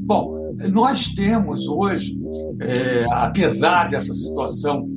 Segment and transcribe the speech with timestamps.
[0.00, 2.18] Bom, nós temos hoje,
[2.60, 4.88] é, apesar dessa situação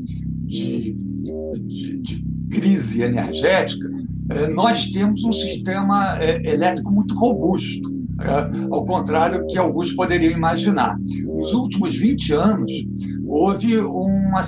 [0.46, 0.94] de,
[1.58, 3.90] de, de crise energética,
[4.30, 7.92] é, nós temos um sistema é, elétrico muito robusto,
[8.22, 10.98] é, ao contrário do que alguns poderiam imaginar.
[11.26, 12.72] Nos últimos 20 anos,
[13.26, 14.42] houve uma,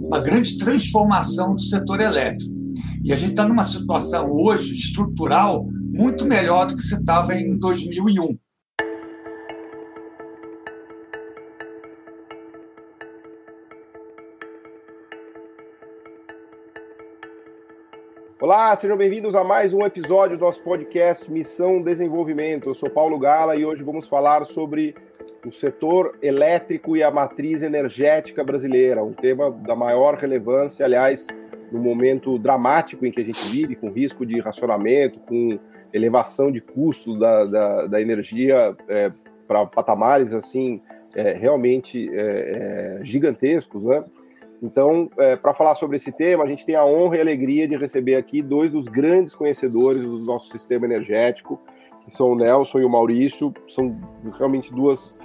[0.00, 2.56] uma grande transformação do setor elétrico.
[3.04, 7.58] E a gente está numa situação hoje estrutural muito melhor do que se estava em
[7.58, 8.36] 2001.
[18.40, 22.68] Olá, sejam bem-vindos a mais um episódio do nosso podcast Missão Desenvolvimento.
[22.68, 24.94] Eu sou Paulo Gala e hoje vamos falar sobre
[25.44, 31.26] o setor elétrico e a matriz energética brasileira, um tema da maior relevância, aliás,
[31.72, 35.58] no momento dramático em que a gente vive, com risco de racionamento, com
[35.92, 39.10] elevação de custo da, da, da energia é,
[39.48, 40.80] para patamares assim
[41.12, 44.04] é, realmente é, é gigantescos, né?
[44.62, 47.68] Então, é, para falar sobre esse tema, a gente tem a honra e a alegria
[47.68, 51.60] de receber aqui dois dos grandes conhecedores do nosso sistema energético,
[52.04, 53.54] que são o Nelson e o Maurício.
[53.68, 53.96] São
[54.36, 55.18] realmente duas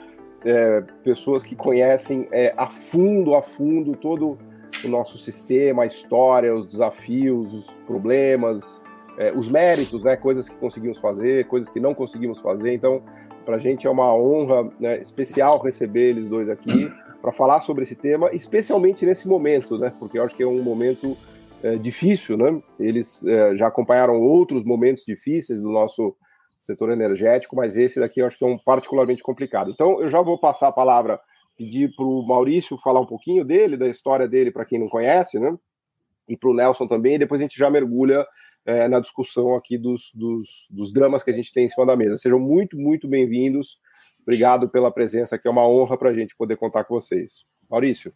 [0.45, 4.37] é, pessoas que conhecem é, a fundo, a fundo, todo
[4.83, 8.83] o nosso sistema, a história, os desafios, os problemas,
[9.17, 12.73] é, os méritos, né, coisas que conseguimos fazer, coisas que não conseguimos fazer.
[12.73, 13.01] Então,
[13.45, 16.91] para a gente é uma honra né, especial receber eles dois aqui
[17.23, 19.93] para falar sobre esse tema, especialmente nesse momento, né?
[19.97, 21.17] Porque eu acho que é um momento
[21.63, 22.61] é, difícil, né?
[22.77, 26.17] Eles é, já acompanharam outros momentos difíceis do nosso
[26.59, 29.71] setor energético, mas esse daqui eu acho que é um particularmente complicado.
[29.71, 31.17] Então, eu já vou passar a palavra,
[31.57, 35.39] pedir para o Maurício falar um pouquinho dele, da história dele, para quem não conhece,
[35.39, 35.57] né?
[36.27, 38.25] E para o Nelson também, e depois a gente já mergulha
[38.65, 41.95] é, na discussão aqui dos, dos, dos dramas que a gente tem em cima da
[41.95, 42.17] mesa.
[42.17, 43.79] Sejam muito, muito bem-vindos.
[44.23, 47.43] Obrigado pela presença aqui, é uma honra para a gente poder contar com vocês.
[47.69, 48.13] Maurício.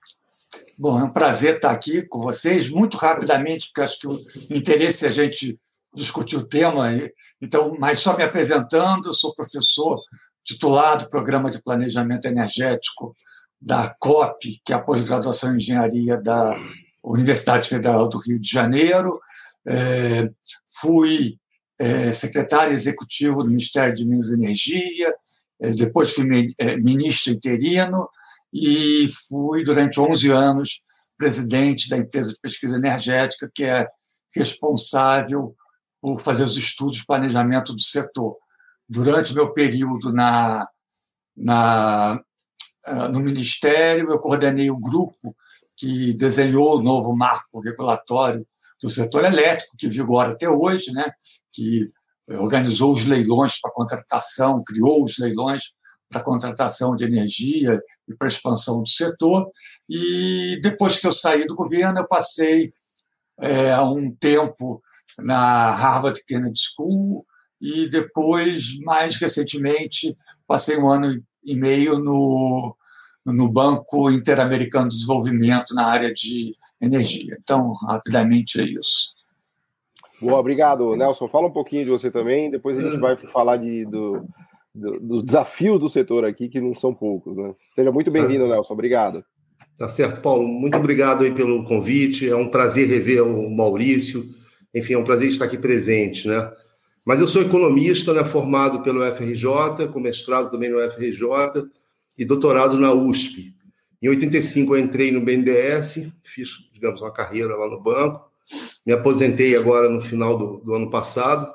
[0.78, 4.20] Bom, é um prazer estar aqui com vocês, muito rapidamente, porque acho que o
[4.50, 5.60] interesse é a gente
[5.94, 6.90] discutir o tema.
[7.42, 10.00] Então, mas só me apresentando, eu sou professor
[10.46, 13.16] titular do Programa de Planejamento Energético
[13.60, 16.56] da COP, que é a pós-graduação em engenharia da
[17.04, 19.20] Universidade Federal do Rio de Janeiro.
[19.68, 20.30] É,
[20.80, 21.38] fui
[21.80, 25.14] é, secretário executivo do Ministério de Minas e Energia,
[25.60, 28.10] depois fui é, ministro interino
[28.54, 30.82] e fui, durante 11 anos,
[31.18, 33.88] presidente da empresa de pesquisa energética, que é
[34.36, 35.56] responsável
[36.02, 38.38] por fazer os estudos de planejamento do setor.
[38.88, 40.68] Durante meu período na,
[41.36, 42.22] na,
[42.86, 45.36] ah, no Ministério, eu coordenei o grupo
[45.76, 48.48] que desenhou o novo marco regulatório
[48.82, 51.06] do setor elétrico, que vigora até hoje, né?
[51.52, 51.88] que
[52.30, 55.72] organizou os leilões para contratação, criou os leilões
[56.10, 59.50] para contratação de energia e para expansão do setor.
[59.90, 62.72] E depois que eu saí do governo, eu passei
[63.40, 64.82] é, um tempo
[65.20, 67.26] na Harvard Kennedy School
[67.60, 72.76] e depois, mais recentemente, passei um ano e meio no,
[73.26, 77.38] no Banco Interamericano de Desenvolvimento na área de energia.
[77.40, 79.17] Então, rapidamente é isso.
[80.22, 81.28] Boa, obrigado, Nelson.
[81.28, 84.26] Fala um pouquinho de você também, depois a gente vai falar de, do,
[84.74, 87.54] do, dos desafios do setor aqui, que não são poucos, né?
[87.76, 88.74] Seja muito bem-vindo, Nelson.
[88.74, 89.24] Obrigado.
[89.78, 90.48] Tá certo, Paulo.
[90.48, 92.30] Muito obrigado aí pelo convite.
[92.30, 94.26] É um prazer rever o Maurício.
[94.74, 96.52] Enfim, é um prazer estar aqui presente, né?
[97.06, 101.64] Mas eu sou economista, né, formado pelo FRJ, com mestrado também no FRJ
[102.18, 103.54] e doutorado na USP.
[104.02, 108.27] Em 85 eu entrei no BNDES, fiz, digamos, uma carreira lá no banco.
[108.86, 111.52] Me aposentei agora no final do, do ano passado.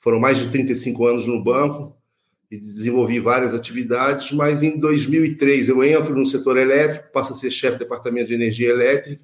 [0.00, 1.96] Foram mais de 35 anos no banco
[2.50, 7.50] e desenvolvi várias atividades, mas em 2003 eu entro no setor elétrico, passo a ser
[7.50, 9.22] chefe do departamento de energia elétrica,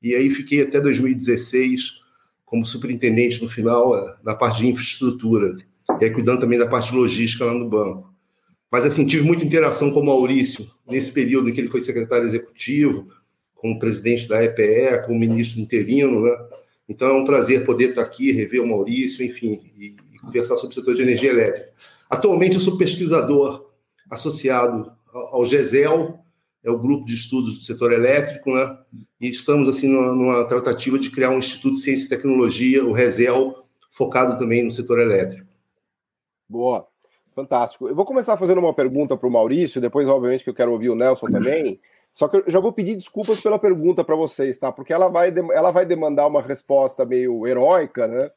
[0.00, 2.00] e aí fiquei até 2016
[2.44, 5.56] como superintendente no final eh, na parte de infraestrutura,
[6.00, 8.14] e aí cuidando também da parte logística lá no banco.
[8.70, 12.26] Mas assim, tive muita interação com o Maurício nesse período em que ele foi secretário
[12.26, 13.08] executivo,
[13.64, 16.36] como presidente da EPE, como ministro interino, né?
[16.86, 20.74] Então é um prazer poder estar aqui, rever o Maurício, enfim, e, conversar sobre o
[20.74, 21.72] setor de energia elétrica.
[22.10, 23.70] Atualmente eu sou pesquisador
[24.10, 26.18] associado ao GESEL,
[26.62, 28.78] é o grupo de estudos do setor elétrico, né?
[29.18, 32.92] E estamos assim numa, numa tratativa de criar um instituto de ciência e tecnologia, o
[32.92, 33.54] RESEL,
[33.90, 35.48] focado também no setor elétrico.
[36.46, 36.86] Boa,
[37.34, 37.88] fantástico.
[37.88, 40.90] Eu vou começar fazendo uma pergunta para o Maurício, depois obviamente que eu quero ouvir
[40.90, 41.80] o Nelson também.
[42.14, 44.72] Só que eu já vou pedir desculpas pela pergunta para vocês, tá?
[44.72, 48.30] Porque ela vai, ela vai demandar uma resposta meio heróica, né?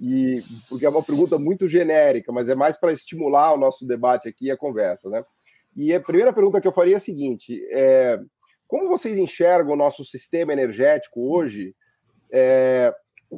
[0.00, 4.28] e porque é uma pergunta muito genérica, mas é mais para estimular o nosso debate
[4.28, 5.24] aqui e a conversa, né?
[5.76, 8.18] E a primeira pergunta que eu faria é a seguinte: é,
[8.66, 11.74] como vocês enxergam o nosso sistema energético hoje
[12.32, 12.92] é,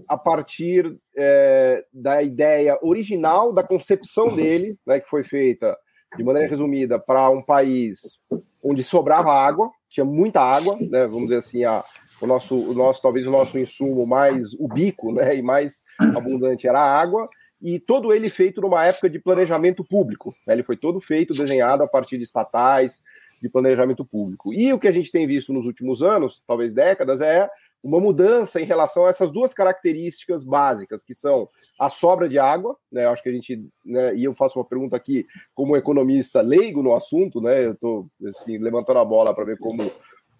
[0.09, 5.77] a partir é, da ideia original, da concepção dele, né, que foi feita
[6.17, 8.21] de maneira resumida para um país
[8.63, 11.85] onde sobrava água, tinha muita água, né, vamos dizer assim, a,
[12.21, 15.85] o nosso, o nosso, talvez o nosso insumo mais ubico né, e mais
[16.17, 17.29] abundante era a água,
[17.63, 20.35] e todo ele feito numa época de planejamento público.
[20.45, 23.05] Né, ele foi todo feito, desenhado a partir de estatais,
[23.41, 24.53] de planejamento público.
[24.53, 27.49] E o que a gente tem visto nos últimos anos, talvez décadas, é
[27.85, 31.47] uma mudança em relação a essas duas características básicas, que são
[31.79, 33.07] a sobra de água, né?
[33.07, 36.95] Acho que a gente, né, e eu faço uma pergunta aqui como economista leigo no
[36.95, 37.67] assunto, né?
[37.67, 39.91] Eu estou assim, levantando a bola para ver como,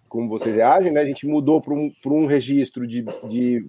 [0.09, 1.01] como vocês reagem, né?
[1.01, 3.61] A gente mudou para um, um registro de, de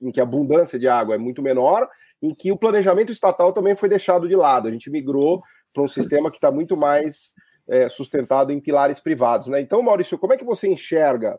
[0.00, 1.88] em que a abundância de água é muito menor,
[2.22, 4.68] em que o planejamento estatal também foi deixado de lado.
[4.68, 5.42] A gente migrou
[5.74, 7.34] para um sistema que está muito mais
[7.68, 9.60] é, sustentado em pilares privados, né?
[9.60, 11.36] Então, Maurício, como é que você enxerga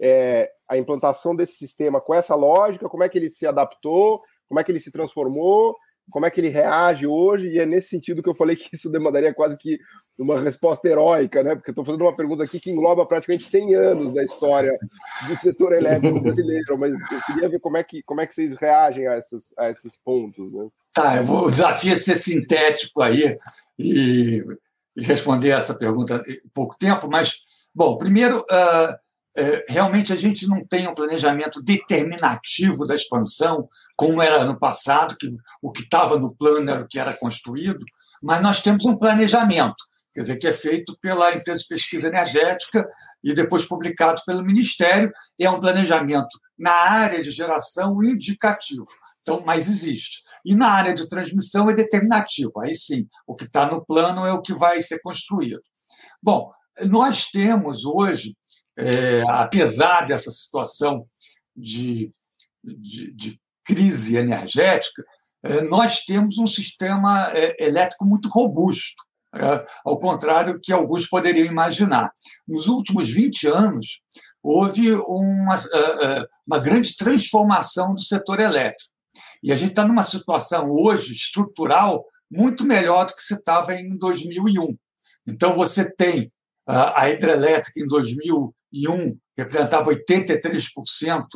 [0.00, 4.60] é, a implantação desse sistema com essa lógica, como é que ele se adaptou, como
[4.60, 5.76] é que ele se transformou,
[6.10, 8.90] como é que ele reage hoje, e é nesse sentido que eu falei que isso
[8.90, 9.78] demandaria quase que
[10.16, 11.54] uma resposta heróica, né?
[11.54, 14.70] Porque eu estou fazendo uma pergunta aqui que engloba praticamente 100 anos da história
[15.26, 18.54] do setor elétrico brasileiro, mas eu queria ver como é que, como é que vocês
[18.54, 20.52] reagem a, essas, a esses pontos.
[20.52, 20.68] Né?
[20.94, 23.36] Tá, eu vou, o desafio é ser sintético aí
[23.76, 24.44] e,
[24.96, 27.40] e responder essa pergunta em pouco tempo, mas,
[27.74, 29.03] bom, primeiro, uh,
[29.68, 35.28] realmente a gente não tem um planejamento determinativo da expansão, como era no passado, que
[35.60, 37.84] o que estava no plano era o que era construído,
[38.22, 39.76] mas nós temos um planejamento,
[40.14, 42.88] quer dizer, que é feito pela empresa de pesquisa energética
[43.22, 48.86] e depois publicado pelo Ministério, é um planejamento na área de geração indicativo.
[49.22, 50.20] Então, mas existe.
[50.44, 52.52] E na área de transmissão é determinativo.
[52.60, 55.62] Aí sim, o que está no plano é o que vai ser construído.
[56.22, 56.52] Bom,
[56.82, 58.36] nós temos hoje
[58.76, 61.06] é, apesar dessa situação
[61.56, 62.12] de,
[62.62, 65.04] de, de crise energética,
[65.42, 69.02] é, nós temos um sistema é, elétrico muito robusto,
[69.34, 72.10] é, ao contrário do que alguns poderiam imaginar.
[72.46, 74.00] Nos últimos 20 anos,
[74.42, 78.92] houve uma, é, uma grande transformação do setor elétrico.
[79.42, 83.96] E a gente está numa situação hoje estrutural muito melhor do que se estava em
[83.96, 84.76] 2001.
[85.26, 86.32] Então, você tem
[86.66, 91.26] a hidrelétrica em 2000 2001 representava 83%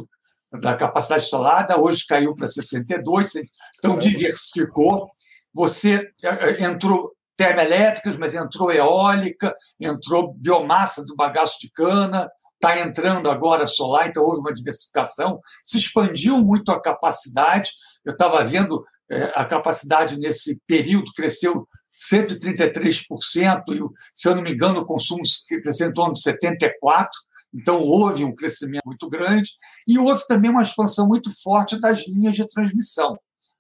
[0.61, 3.43] da capacidade instalada, hoje caiu para 62%,
[3.79, 5.08] então diversificou.
[5.55, 12.81] Você eh, eh, entrou termoelétricas, mas entrou eólica, entrou biomassa do bagaço de cana, está
[12.81, 17.70] entrando agora solar, então houve uma diversificação, se expandiu muito a capacidade.
[18.05, 21.69] Eu estava vendo eh, a capacidade nesse período cresceu
[21.99, 23.81] 133%, e,
[24.14, 25.23] se eu não me engano, o consumo
[25.62, 26.73] cresceu em torno de 74%.
[27.53, 29.50] Então, houve um crescimento muito grande
[29.87, 33.17] e houve também uma expansão muito forte das linhas de transmissão,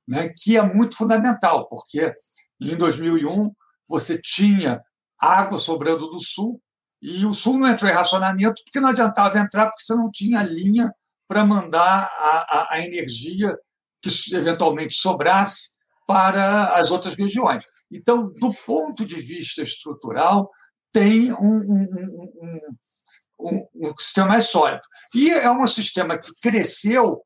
[0.06, 2.12] né, que é muito fundamental, porque
[2.60, 3.50] em 2001
[3.88, 4.82] você tinha
[5.18, 6.60] água sobrando do sul
[7.00, 10.42] e o sul não entrou em racionamento porque não adiantava entrar, porque você não tinha
[10.42, 10.92] linha
[11.26, 13.56] para mandar a, a, a um
[14.00, 15.76] que eventualmente sobrasse
[16.06, 17.64] para as outras regiões.
[17.90, 20.50] Então, do ponto de vista estrutural,
[20.92, 21.82] tem um, um,
[22.42, 22.60] um,
[23.38, 24.82] um, um sistema mais sólido.
[25.14, 27.22] E é um sistema que cresceu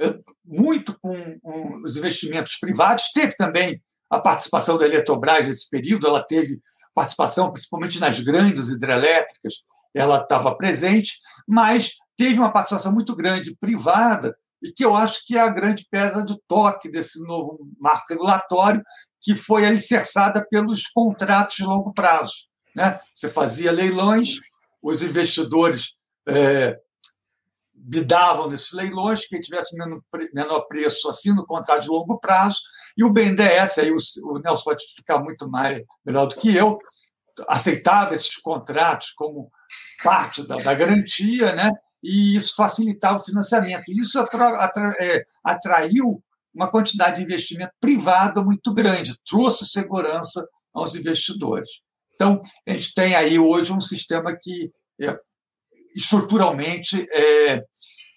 [0.00, 1.38] eh, muito com
[1.84, 6.60] os investimentos privados, teve também a participação da Eletrobras nesse período, ela teve
[6.94, 9.54] participação principalmente nas grandes hidrelétricas,
[9.94, 15.36] ela estava presente, mas teve uma participação muito grande privada, e que eu acho que
[15.36, 18.82] é a grande pedra de toque desse novo marco regulatório,
[19.20, 22.32] que foi alicerçada pelos contratos de longo prazo.
[22.74, 22.98] Né?
[23.12, 24.36] Você fazia leilões,
[24.88, 25.94] os investidores
[26.28, 26.78] é,
[27.74, 29.76] bidavam nesses leilões, quem tivesse
[30.32, 32.58] menor preço assina o contrato de longo prazo,
[32.96, 36.78] e o BNDES, aí o, o Nelson pode explicar muito mais, melhor do que eu,
[37.48, 39.50] aceitava esses contratos como
[40.02, 41.70] parte da, da garantia, né?
[42.02, 43.90] e isso facilitava o financiamento.
[43.90, 46.22] Isso atra, atra, é, atraiu
[46.54, 51.80] uma quantidade de investimento privado muito grande, trouxe segurança aos investidores.
[52.16, 55.16] Então, a gente tem aí hoje um sistema que é,
[55.94, 57.52] estruturalmente é,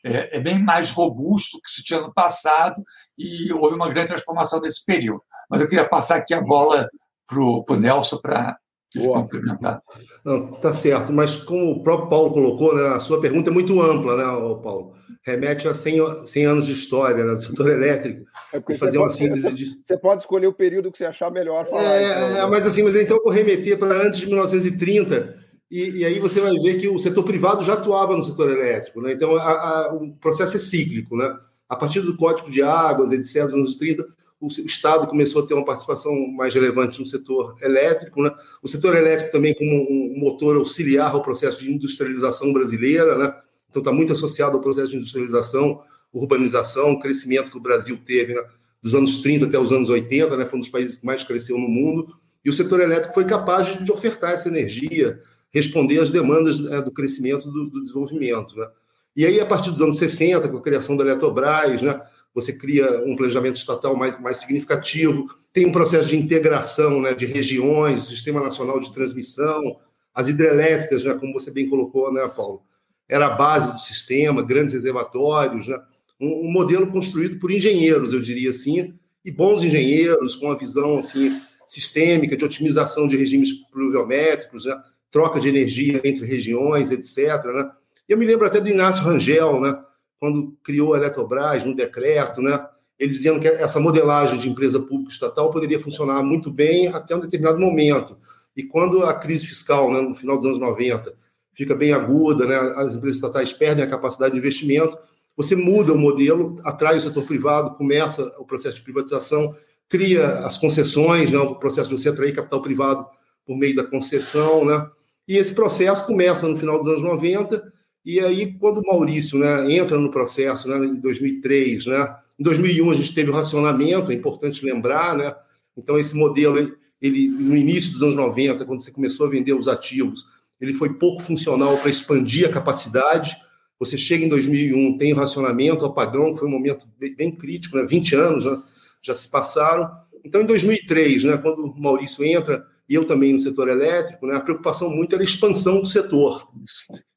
[0.05, 2.81] é, é, bem mais robusto que se tinha no passado
[3.17, 5.21] e houve uma grande transformação nesse período.
[5.49, 6.87] Mas eu queria passar aqui a bola
[7.27, 8.57] para o Nelson para
[8.97, 9.81] complementar.
[10.25, 13.79] Não, tá certo, mas como o próprio Paulo colocou, né, a sua pergunta é muito
[13.81, 14.23] ampla, né,
[14.63, 14.93] Paulo?
[15.21, 18.25] Remete a 100, 100 anos de história né, do setor elétrico.
[18.53, 19.65] É e fazer uma síntese de...
[19.85, 21.83] Você pode escolher o período que você achar melhor falar.
[21.83, 22.45] É, então, né?
[22.47, 25.39] mas assim, mas então eu vou remeter para antes de 1930,
[25.71, 29.01] e, e, aí você vai ver que o setor privado já atuava no setor elétrico.
[29.01, 29.13] Né?
[29.13, 31.15] Então, a, a, o processo é cíclico.
[31.15, 31.31] Né?
[31.67, 34.03] A partir do Código de Águas, etc., dos anos 30,
[34.41, 38.23] o, Estado começou a ter uma participação mais relevante no setor elétrico.
[38.23, 38.31] Né?
[38.63, 43.15] O setor elétrico também como um, um motor auxiliar ao processo de industrialização brasileira.
[43.15, 43.31] Né?
[43.69, 45.79] Então, está muito associado ao processo de industrialização,
[46.13, 48.41] urbanização, crescimento que o Brasil teve né?
[48.81, 50.45] dos anos 30 até os anos 80, né?
[50.45, 52.15] foi um dos países que mais cresceu no mundo.
[52.43, 55.19] E o setor elétrico foi capaz de ofertar essa energia,
[55.53, 58.55] responder às demandas né, do crescimento do, do desenvolvimento.
[58.55, 58.67] Né?
[59.15, 62.01] E aí, a partir dos anos 60, com a criação da Eletrobras, né,
[62.33, 67.25] você cria um planejamento estatal mais, mais significativo, tem um processo de integração né, de
[67.25, 69.77] regiões, Sistema Nacional de Transmissão,
[70.13, 72.61] as hidrelétricas, né, como você bem colocou, né, Paulo?
[73.09, 75.77] Era a base do sistema, grandes reservatórios, né?
[76.21, 78.93] um, um modelo construído por engenheiros, eu diria assim,
[79.25, 84.77] e bons engenheiros, com uma visão assim, sistêmica de otimização de regimes pluviométricos, né?
[85.11, 87.43] troca de energia entre regiões, etc.
[87.45, 87.71] Né?
[88.07, 89.81] Eu me lembro até do Inácio Rangel, né?
[90.19, 92.63] quando criou a Eletrobras, no decreto, né?
[92.99, 97.19] ele dizendo que essa modelagem de empresa pública estatal poderia funcionar muito bem até um
[97.19, 98.17] determinado momento.
[98.55, 101.15] E quando a crise fiscal, né, no final dos anos 90,
[101.59, 104.97] fica bem aguda, né, as empresas estatais perdem a capacidade de investimento,
[105.35, 109.53] você muda o modelo, atrai o setor privado, começa o processo de privatização,
[109.89, 113.05] cria as concessões, né, o processo de você atrair capital privado
[113.45, 114.87] por meio da concessão, né?
[115.27, 117.61] E esse processo começa no final dos anos 90,
[118.05, 122.91] e aí, quando o Maurício né, entra no processo, né, em 2003, né, em 2001
[122.91, 125.35] a gente teve o racionamento, é importante lembrar, né?
[125.75, 126.57] Então, esse modelo,
[127.01, 130.25] ele, no início dos anos 90, quando você começou a vender os ativos,
[130.59, 133.35] ele foi pouco funcional para expandir a capacidade.
[133.79, 136.85] Você chega em 2001, tem o racionamento, o apagão, foi um momento
[137.17, 137.85] bem, crítico, né?
[137.85, 138.57] 20 anos né?
[139.01, 139.89] já se passaram.
[140.23, 144.35] Então, em 2003, né, quando o Maurício entra, e eu também no setor elétrico, né,
[144.35, 146.49] a preocupação muito era a expansão do setor.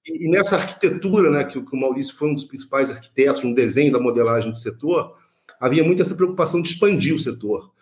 [0.06, 3.92] E, nessa arquitetura, né, que, que o Maurício foi um dos principais arquitetos no desenho
[3.92, 5.14] da modelagem do setor,
[5.58, 7.72] havia muito essa preocupação de expandir o setor.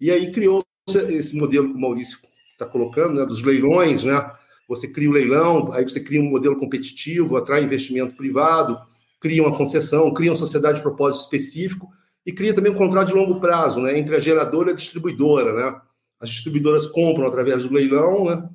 [0.00, 2.18] E aí criou esse modelo que o Maurício
[2.52, 4.30] está colocando, né, dos leilões, né?
[4.70, 8.80] Você cria o leilão, aí você cria um modelo competitivo, atrai investimento privado,
[9.18, 11.90] cria uma concessão, cria uma sociedade de propósito específico
[12.24, 15.52] e cria também um contrato de longo prazo, né, entre a geradora e a distribuidora,
[15.52, 15.80] né?
[16.20, 18.48] As distribuidoras compram através do leilão, né?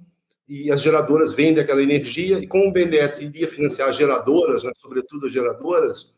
[0.48, 2.40] E as geradoras vendem aquela energia.
[2.40, 4.72] E como o BNDES iria financiar as geradoras, né?
[4.78, 6.14] sobretudo as geradoras,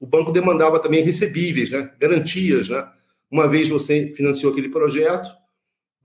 [0.00, 1.92] o banco demandava também recebíveis, né?
[2.00, 2.84] Garantias, né?
[3.30, 5.28] Uma vez você financiou aquele projeto,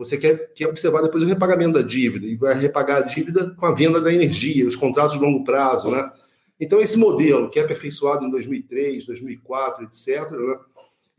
[0.03, 3.65] você quer, quer observar depois o repagamento da dívida e vai repagar a dívida com
[3.67, 6.09] a venda da energia, os contratos de longo prazo, né?
[6.59, 10.57] Então esse modelo que é aperfeiçoado em 2003, 2004, etc, né?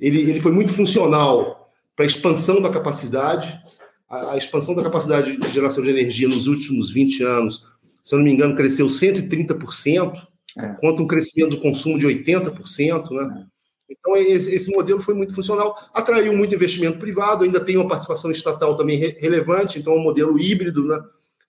[0.00, 3.60] ele, ele foi muito funcional para a expansão da capacidade.
[4.08, 7.64] A, a, expansão da capacidade de geração de energia nos últimos 20 anos,
[8.02, 10.12] se eu não me engano, cresceu 130%,
[10.58, 10.68] é.
[10.80, 13.10] quanto um crescimento do consumo de 80%.
[13.10, 13.46] Né?
[13.92, 13.96] É.
[13.98, 18.76] Então, esse, modelo foi muito funcional, atraiu muito investimento privado, ainda tem uma participação estatal
[18.76, 21.00] também re, relevante, então é um modelo híbrido, né?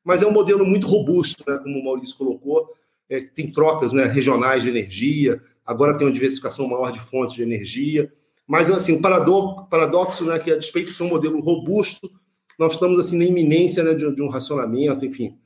[0.03, 1.57] mas é um modelo muito robusto, né?
[1.63, 2.67] como o Maurício colocou,
[3.09, 7.43] é, tem trocas né, regionais de energia, agora tem uma diversificação maior de fontes de
[7.43, 8.11] energia.
[8.45, 12.11] Mas, assim, o paradoxo, paradoxo né, que a despeito de ser um modelo robusto,
[12.59, 15.37] nós estamos assim na iminência né, de, um racionamento, enfim.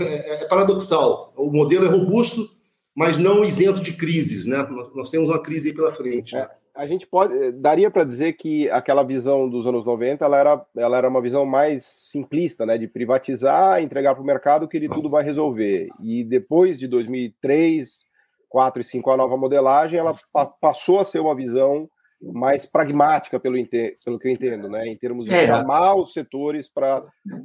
[0.00, 1.32] É, é, paradoxal.
[1.36, 2.48] O modelo é robusto,
[2.94, 4.66] mas não isento de crises, né?
[4.94, 6.36] Nós, temos uma crise pela frente.
[6.36, 10.66] É, a gente pode, daria para dizer que aquela visão dos anos 90, ela era,
[10.76, 12.78] ela era uma visão mais simplista, né?
[12.78, 15.88] De privatizar, entregar para o mercado que ele tudo vai resolver.
[16.02, 18.06] E depois de 2003,
[18.48, 21.88] 4 e 5, a nova modelagem, ela pa passou a ser uma visão
[22.22, 23.56] mais pragmática, pelo,
[24.04, 24.86] pelo que eu entendo, né?
[24.86, 25.46] em termos de é.
[25.46, 27.02] chamar os setores para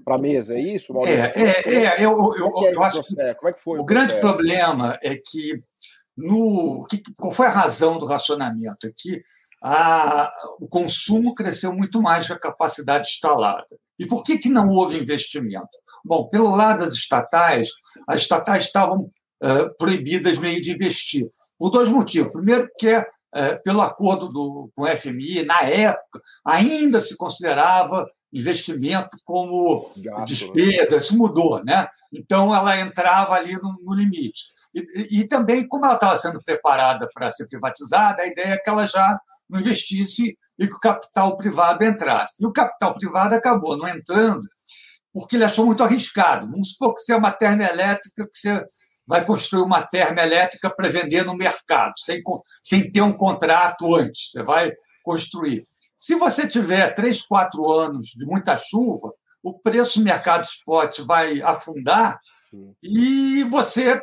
[0.07, 0.55] a mesa.
[0.55, 1.19] É isso, Maurício?
[1.19, 3.85] É, é, é, eu, eu, é eu acho que Como é que foi o, o
[3.85, 5.59] grande problema é que,
[6.17, 8.87] no, que, qual foi a razão do racionamento?
[8.87, 9.21] É que
[9.63, 10.29] a,
[10.59, 13.65] o consumo cresceu muito mais que a capacidade instalada.
[13.97, 15.69] E por que, que não houve investimento?
[16.03, 17.69] Bom, pelo lado das estatais,
[18.07, 19.09] as estatais estavam
[19.41, 21.25] uh, proibidas meio de investir,
[21.57, 22.33] por dois motivos.
[22.33, 23.03] Primeiro, porque
[23.35, 30.19] é, pelo acordo do, com o FMI, na época, ainda se considerava investimento como Gato,
[30.19, 30.25] né?
[30.25, 31.85] despesa, isso mudou, né?
[32.13, 34.45] Então ela entrava ali no, no limite.
[34.73, 38.69] E, e, também, como ela estava sendo preparada para ser privatizada, a ideia é que
[38.69, 39.17] ela já
[39.49, 42.43] não investisse e que o capital privado entrasse.
[42.43, 44.47] E o capital privado acabou não entrando
[45.13, 46.49] porque ele achou muito arriscado.
[46.49, 48.65] Vamos supor que você é uma termoelétrica que você
[49.07, 52.21] vai construir uma termoelétrica para vender no mercado, sem,
[52.63, 54.31] sem ter um contrato antes.
[54.31, 54.71] Você vai
[55.03, 55.63] construir.
[55.97, 61.41] Se você tiver três, quatro anos de muita chuva, o preço do mercado spot vai
[61.41, 62.19] afundar
[62.81, 63.95] e você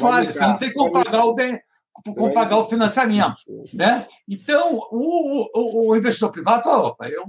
[0.00, 1.60] fale, você não tem como pagar o bem,
[1.92, 3.36] como pagar o financiamento,
[3.72, 4.04] né?
[4.28, 7.24] Então o, o, o investidor privado, opa, eu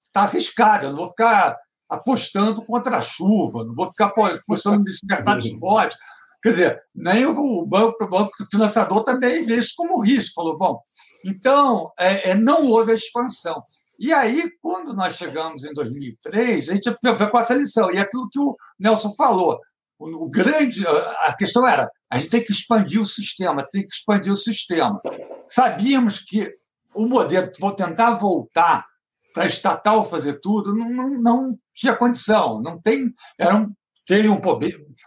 [0.00, 1.56] está arriscado, eu não vou ficar
[1.90, 5.96] apostando contra a chuva, não vou ficar apostando nesse mercado de esporte.
[6.42, 10.34] Quer dizer, nem o banco, o banco financiador também vê isso como risco.
[10.36, 10.80] Falou, bom,
[11.26, 13.62] então é, é, não houve a expansão.
[13.98, 17.92] E aí, quando nós chegamos em 2003, a gente foi com essa lição.
[17.92, 19.58] E é aquilo que o Nelson falou.
[19.98, 23.92] O, o grande, a questão era, a gente tem que expandir o sistema, tem que
[23.92, 24.98] expandir o sistema.
[25.46, 26.48] Sabíamos que
[26.94, 28.86] o modelo, vou tentar voltar
[29.32, 32.60] para estatal fazer tudo, não, não, não, tinha condição.
[32.62, 33.72] Não tem, era um,
[34.06, 34.40] teve um,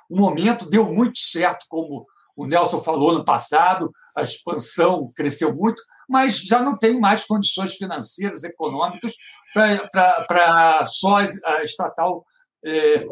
[0.10, 5.82] um momento, deu muito certo, como o Nelson falou no passado, a expansão cresceu muito,
[6.10, 9.14] mas já não tem mais condições financeiras, econômicas,
[9.54, 12.26] para só a estatal
[12.66, 13.06] é,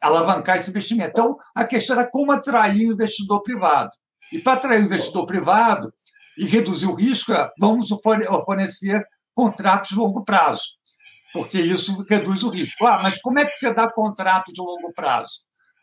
[0.00, 1.10] alavancar esse investimento.
[1.10, 3.90] Então, a questão era como atrair o investidor privado.
[4.32, 5.92] E para atrair o investidor privado
[6.36, 7.88] e reduzir o risco, vamos
[8.44, 9.06] fornecer
[9.36, 10.62] contratos de longo prazo,
[11.32, 12.86] porque isso reduz o risco.
[12.86, 15.34] Ah, mas como é que você dá contrato de longo prazo?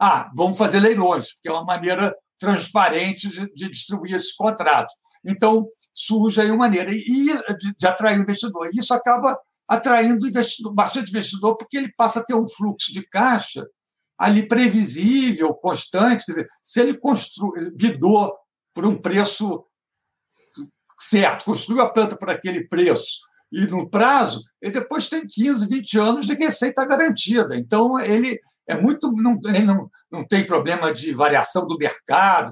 [0.01, 4.93] Ah, vamos fazer leilões, porque é uma maneira transparente de, de distribuir esses contratos.
[5.23, 8.69] Então, surge aí uma maneira e, de, de atrair o investidor.
[8.73, 13.07] E isso acaba atraindo investidor, bastante investidor, porque ele passa a ter um fluxo de
[13.07, 13.65] caixa
[14.17, 16.25] ali previsível, constante.
[16.25, 18.33] Quer dizer, se ele constru, bidou
[18.73, 19.63] por um preço
[20.99, 23.19] certo, construiu a planta por aquele preço
[23.53, 27.55] e no prazo, ele depois tem 15, 20 anos de receita garantida.
[27.55, 29.11] Então, ele é muito.
[29.11, 32.51] Não, ele não, não tem problema de variação do mercado.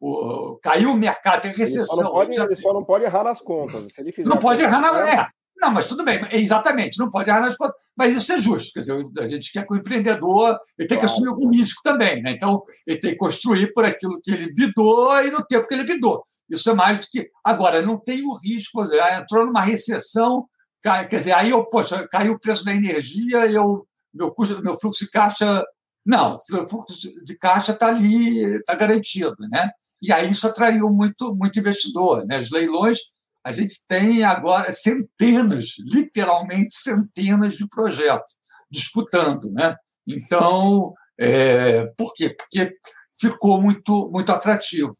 [0.00, 1.82] O, caiu o mercado, tem recessão.
[1.82, 3.88] Ele só não pode, ele só não pode errar nas contas.
[4.24, 5.10] Não pode errar na.
[5.10, 5.26] É,
[5.60, 8.72] não, mas tudo bem, exatamente, não pode errar nas contas, mas isso é justo.
[8.72, 11.00] Quer dizer, a gente quer que o empreendedor ele tem claro.
[11.00, 12.22] que assumir algum risco também.
[12.22, 12.32] Né?
[12.32, 15.84] Então, ele tem que construir por aquilo que ele bidou e no tempo que ele
[15.84, 16.22] bidou.
[16.48, 17.28] Isso é mais do que.
[17.44, 20.46] Agora, não tem o risco, ah, entrou numa recessão,
[20.82, 24.78] cai, quer dizer, aí eu, poxa, caiu o preço da energia, eu, meu, custo, meu
[24.78, 25.64] fluxo de caixa.
[26.06, 26.94] Não, o fluxo
[27.24, 29.34] de caixa está ali, está garantido.
[29.50, 29.68] Né?
[30.00, 32.24] E aí isso atraiu muito, muito investidor.
[32.26, 32.38] Né?
[32.38, 32.98] Os leilões
[33.44, 38.36] a gente tem agora centenas, literalmente centenas de projetos
[38.70, 39.50] disputando.
[39.50, 39.74] Né?
[40.06, 42.30] Então, é, por quê?
[42.30, 42.74] Porque
[43.18, 44.92] ficou muito, muito atrativo.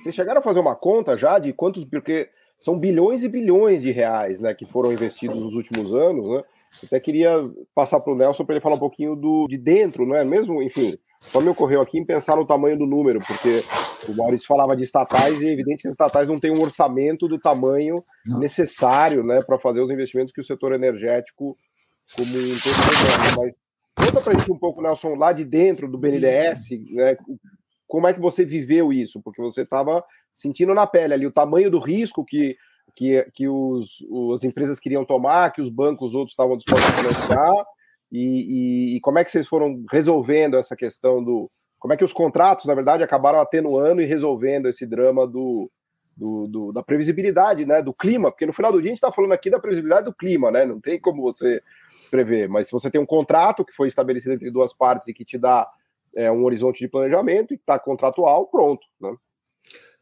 [0.00, 3.90] Vocês chegaram a fazer uma conta já de quantos, porque são bilhões e bilhões de
[3.90, 6.42] reais né, que foram investidos nos últimos anos, né?
[6.82, 7.30] Até queria
[7.74, 10.60] passar para o Nelson para ele falar um pouquinho do, de dentro, não é mesmo?
[10.60, 13.62] Enfim, só me ocorreu aqui em pensar no tamanho do número, porque
[14.08, 17.28] o Maurício falava de estatais e é evidente que as estatais não têm um orçamento
[17.28, 17.94] do tamanho
[18.26, 18.38] não.
[18.38, 21.56] necessário né, para fazer os investimentos que o setor energético
[22.16, 23.56] como um todo Mas
[23.94, 27.16] conta para a gente um pouco, Nelson, lá de dentro do BNDES, né,
[27.86, 29.20] como é que você viveu isso?
[29.22, 32.56] Porque você estava sentindo na pele ali o tamanho do risco que
[32.96, 33.98] que, que os,
[34.32, 37.66] as empresas queriam tomar, que os bancos outros estavam dispostos a financiar,
[38.12, 41.50] e, e, e, como é que vocês foram resolvendo essa questão do.
[41.84, 45.68] Como é que os contratos, na verdade, acabaram atenuando e resolvendo esse drama do,
[46.16, 47.82] do, do, da previsibilidade, né?
[47.82, 50.14] Do clima, porque no final do dia a gente está falando aqui da previsibilidade do
[50.14, 50.64] clima, né?
[50.64, 51.60] Não tem como você
[52.10, 55.26] prever, mas se você tem um contrato que foi estabelecido entre duas partes e que
[55.26, 55.68] te dá
[56.16, 59.14] é, um horizonte de planejamento e está contratual, pronto, né?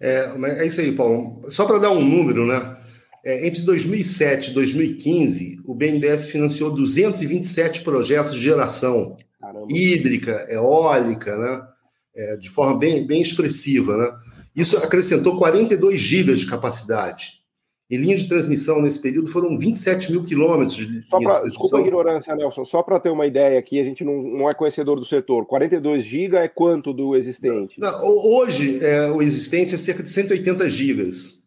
[0.00, 1.42] É, é isso aí, Paulo.
[1.50, 2.76] Só para dar um número, né?
[3.24, 9.66] É, entre 2007 e 2015, o BNDES financiou 227 projetos de geração Caramba.
[9.68, 11.71] hídrica, eólica, né?
[12.14, 13.96] É, de forma bem, bem expressiva.
[13.96, 14.12] Né?
[14.54, 17.42] Isso acrescentou 42 gigas de capacidade.
[17.90, 21.80] Em linha de transmissão nesse período foram 27 mil quilômetros de só pra, Desculpa a
[21.82, 22.64] ignorância, Nelson.
[22.64, 25.44] Só para ter uma ideia aqui, a gente não, não é conhecedor do setor.
[25.44, 27.78] 42 GB é quanto do existente?
[27.78, 31.42] Não, não, hoje, é, o existente é cerca de 180 gigas.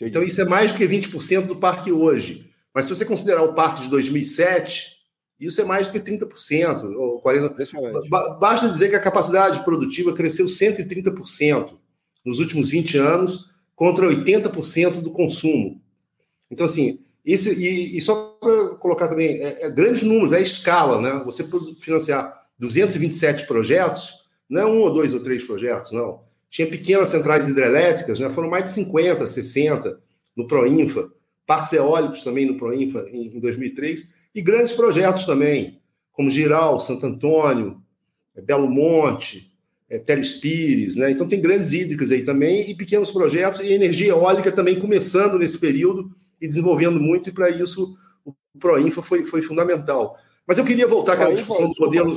[0.00, 2.44] Então, isso é mais do que 20% do parque hoje.
[2.72, 4.97] Mas se você considerar o parque de 2007,
[5.40, 6.94] isso é mais do que 30%.
[6.96, 8.08] Ou 40%.
[8.38, 11.74] Basta dizer que a capacidade produtiva cresceu 130%
[12.24, 15.80] nos últimos 20 anos, contra 80% do consumo.
[16.50, 20.40] Então, assim, esse, e, e só para colocar também, é, é, grandes números, é a
[20.40, 21.22] escala, né?
[21.24, 21.46] Você
[21.78, 24.14] financiar 227 projetos,
[24.48, 26.20] não é um ou dois ou três projetos, não.
[26.50, 28.30] Tinha pequenas centrais hidrelétricas, né?
[28.30, 30.00] foram mais de 50, 60
[30.34, 31.10] no Proinfa,
[31.46, 35.80] parques eólicos também no Proinfa em, em 2003, e grandes projetos também,
[36.12, 37.82] como Giral, Santo Antônio,
[38.46, 39.52] Belo Monte,
[39.90, 41.10] é, Telespires, né?
[41.10, 45.58] Então tem grandes hídricas aí também e pequenos projetos e energia eólica também começando nesse
[45.58, 46.08] período
[46.40, 47.92] e desenvolvendo muito, e para isso
[48.24, 50.16] o Proinfa foi, foi fundamental.
[50.46, 52.16] Mas eu queria voltar àquela discussão do modelo.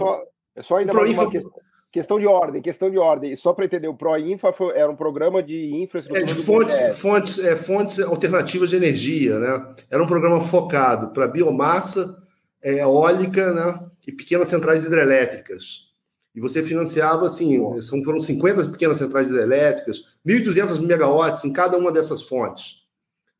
[0.56, 1.24] É só, ainda Proinfa...
[1.24, 1.52] uma questão,
[1.92, 3.36] questão de ordem, questão de ordem.
[3.36, 6.22] Só para entender, o Proinfa foi, era um programa de infraestrutura.
[6.22, 9.76] É, de fontes, fontes, é, fontes alternativas de energia, né?
[9.90, 12.18] Era um programa focado para biomassa,
[12.64, 13.80] é, eólica né?
[14.08, 15.92] e pequenas centrais hidrelétricas.
[16.34, 17.60] E você financiava, assim,
[18.06, 22.82] foram 50 pequenas centrais hidrelétricas, 1.200 megawatts em cada uma dessas fontes.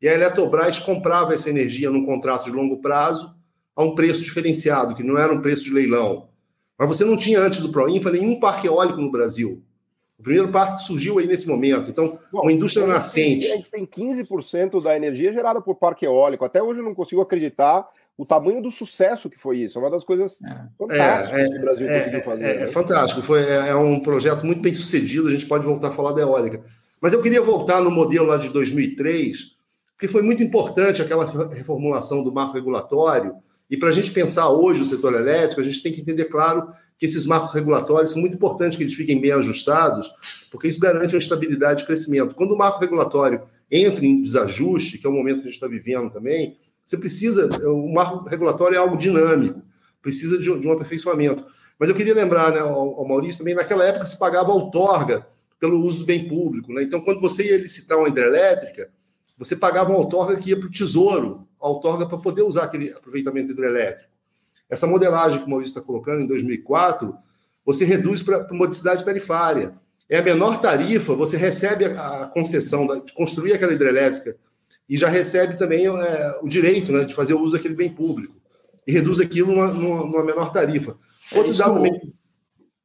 [0.02, 3.34] E a Eletrobras comprava essa energia num contrato de longo prazo
[3.76, 6.31] a um preço diferenciado, que não era um preço de leilão.
[6.82, 9.62] Mas você não tinha antes do Proinfa nenhum parque eólico no Brasil.
[10.18, 11.92] O primeiro parque surgiu aí nesse momento.
[11.92, 13.52] Então, Bom, uma indústria nascente.
[13.52, 16.44] A gente tem 15% da energia gerada por parque eólico.
[16.44, 19.78] Até hoje eu não consigo acreditar o tamanho do sucesso que foi isso.
[19.78, 20.68] É uma das coisas é.
[20.76, 22.44] fantásticas é, que o Brasil é, conseguiu fazer.
[22.44, 22.68] É, né?
[22.68, 23.22] fantástico.
[23.22, 25.28] Foi, é, é, um projeto muito bem sucedido.
[25.28, 26.64] A gente pode voltar a falar da eólica.
[27.00, 29.56] Mas eu queria voltar no modelo lá de 2003,
[29.94, 33.36] porque foi muito importante aquela reformulação do marco regulatório.
[33.72, 36.68] E para a gente pensar hoje o setor elétrico, a gente tem que entender, claro,
[37.00, 40.12] que esses marcos regulatórios são muito importantes que eles fiquem bem ajustados,
[40.52, 42.36] porque isso garante uma estabilidade de crescimento.
[42.36, 45.68] Quando o marco regulatório entra em desajuste, que é o momento que a gente está
[45.68, 49.62] vivendo também, você precisa, o marco regulatório é algo dinâmico,
[50.02, 51.46] precisa de, um aperfeiçoamento.
[51.80, 55.26] Mas eu queria lembrar né, ao, Maurício também, naquela época se pagava outorga
[55.62, 56.74] pelo uso do bem público.
[56.74, 56.84] Né?
[56.84, 58.90] Então, quando você ia licitar uma hidrelétrica,
[59.42, 62.92] você pagava uma outorga que ia para o tesouro, a outorga para poder usar aquele
[62.92, 64.08] aproveitamento hidrelétrico.
[64.70, 67.12] Essa modelagem que o Maurício está colocando em 2004,
[67.66, 69.76] você reduz para modicidade tarifária.
[70.08, 74.38] É a menor tarifa, você recebe a, concessão de construir aquela hidrelétrica
[74.88, 78.40] e já recebe também é, o direito né, de fazer o uso daquele bem público.
[78.86, 80.96] E reduz aquilo numa, numa, numa menor tarifa.
[81.34, 82.14] É Outro dado também.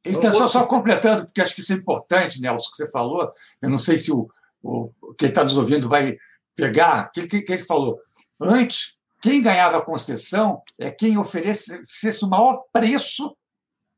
[0.03, 3.31] Então, só, só completando, porque acho que isso é importante, Nelson, que você falou.
[3.61, 4.27] Eu não sei se o,
[4.63, 6.17] o quem está nos ouvindo vai
[6.57, 7.07] pegar.
[7.07, 8.01] O que, que, que ele falou?
[8.41, 13.37] Antes, quem ganhava a concessão é quem oferecesse o maior preço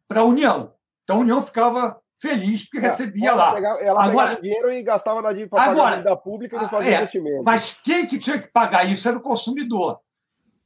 [0.07, 0.75] para a União.
[1.05, 3.55] Então a União ficava feliz porque é, recebia ela lá.
[3.55, 6.68] Pegava, ela agora, dinheiro e gastava na dívida para pagar a dívida pública e não
[6.68, 7.44] fazia é, investimento.
[7.44, 10.01] Mas quem que tinha que pagar isso era o consumidor.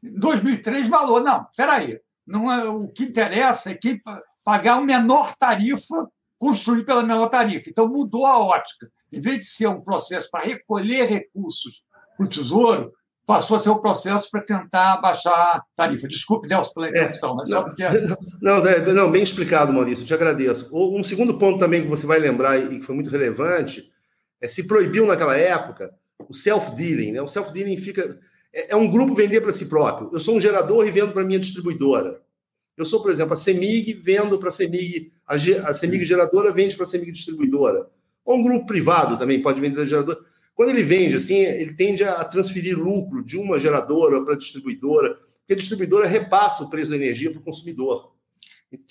[0.02, 4.00] Em 2003 valor, não, peraí, não é, o que interessa é quem
[4.44, 7.68] pagar a menor tarifa, construir pela menor tarifa.
[7.68, 8.90] Então mudou a ótica.
[9.12, 11.82] Em vez de ser um processo para recolher recursos
[12.16, 12.92] para o Tesouro,
[13.26, 16.08] passou a ser um processo para tentar baixar a tarifa.
[16.08, 17.84] Desculpe, Nelson, pela interrupção, é, mas só porque.
[18.40, 20.70] Não, não, não, bem explicado, Maurício, te agradeço.
[20.72, 23.88] Um segundo ponto também que você vai lembrar e que foi muito relevante
[24.40, 25.94] é se proibiu naquela época
[26.28, 27.12] o self-dealing.
[27.12, 27.22] Né?
[27.22, 28.18] O self-dealing fica.
[28.52, 30.10] É, é um grupo vender para si próprio.
[30.12, 32.20] Eu sou um gerador e vendo para minha distribuidora.
[32.76, 36.84] Eu sou, por exemplo, a Semig, vendo para a Semig, a Semig geradora vende para
[36.84, 37.88] a Semig distribuidora.
[38.24, 40.18] Ou um grupo privado também pode vender a geradora.
[40.54, 45.14] Quando ele vende, assim, ele tende a transferir lucro de uma geradora para a distribuidora,
[45.14, 48.12] porque a distribuidora repassa o preço da energia para o consumidor.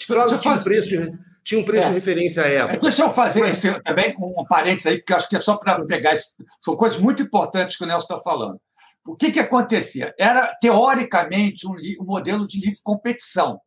[0.06, 1.90] Claro tinha um preço de, tinha um preço é.
[1.90, 2.80] de referência à época.
[2.80, 3.64] Deixa eu fazer Mas...
[3.64, 6.14] esse, também um parênteses aí, porque acho que é só para pegar.
[6.14, 6.36] Isso.
[6.60, 8.60] São coisas muito importantes que o Nelson está falando.
[9.08, 10.14] O que, que acontecia?
[10.20, 13.60] Era, teoricamente, um, um modelo de livre competição.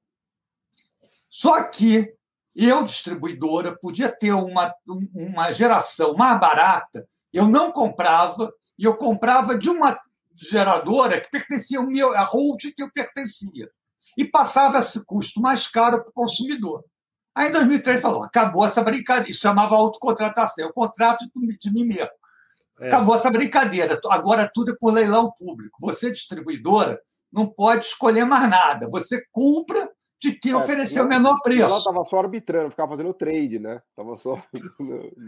[1.29, 2.14] Só que
[2.55, 4.73] eu, distribuidora, podia ter uma,
[5.14, 9.99] uma geração mais barata eu não comprava, e eu comprava de uma
[10.37, 13.69] geradora que pertencia ao meu, a holding que eu pertencia.
[14.17, 16.85] E passava esse custo mais caro para o consumidor.
[17.35, 19.29] Aí em 2003 falou: acabou essa brincadeira.
[19.29, 21.27] Isso chamava autocontratação, é o contrato
[21.61, 22.11] de mim mesmo.
[22.81, 22.87] É.
[22.87, 24.01] Acabou essa brincadeira.
[24.09, 25.77] Agora tudo é por leilão público.
[25.81, 27.01] Você, distribuidora,
[27.33, 28.88] não pode escolher mais nada.
[28.88, 29.90] Você compra
[30.25, 31.63] de quem é, ofereceu o menor preço.
[31.63, 33.83] Ela estava só arbitrando, ficava fazendo trade, né?
[33.95, 34.43] Tava só...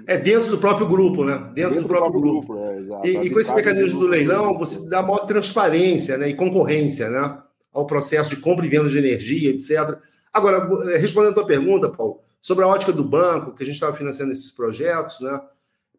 [0.07, 1.37] É dentro do próprio grupo, né?
[1.55, 2.55] Dentro, dentro do, próprio, do próprio grupo.
[2.55, 3.07] grupo.
[3.07, 3.09] É.
[3.09, 6.31] E, e, com esse mecanismo do leilão, você dá maior transparência né?
[6.31, 7.39] e concorrência né?
[7.73, 9.99] ao processo de compra e venda de energia, etc.
[10.33, 13.77] Agora, eh, respondendo a tua pergunta, Paulo, sobre a ótica do banco, que a gente
[13.77, 15.41] estava financiando esses projetos, né?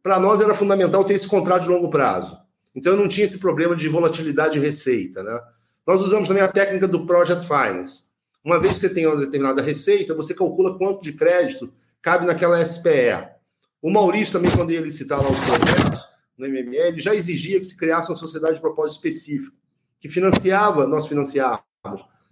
[0.01, 2.37] para nós era fundamental ter esse contrato de longo prazo.
[2.75, 5.23] Então, não tinha esse problema de volatilidade de receita.
[5.23, 5.39] Né?
[5.85, 8.06] Nós usamos também a técnica do Project Finance
[8.47, 11.69] uma vez que você tem uma determinada receita, você calcula quanto de crédito
[12.01, 13.27] cabe naquela SPE.
[13.81, 16.07] O Maurício também, quando ia licitar lá os projetos
[16.37, 19.53] no MML, já exigia que se criasse uma sociedade de propósito específico,
[19.99, 21.65] que financiava, nós financiávamos,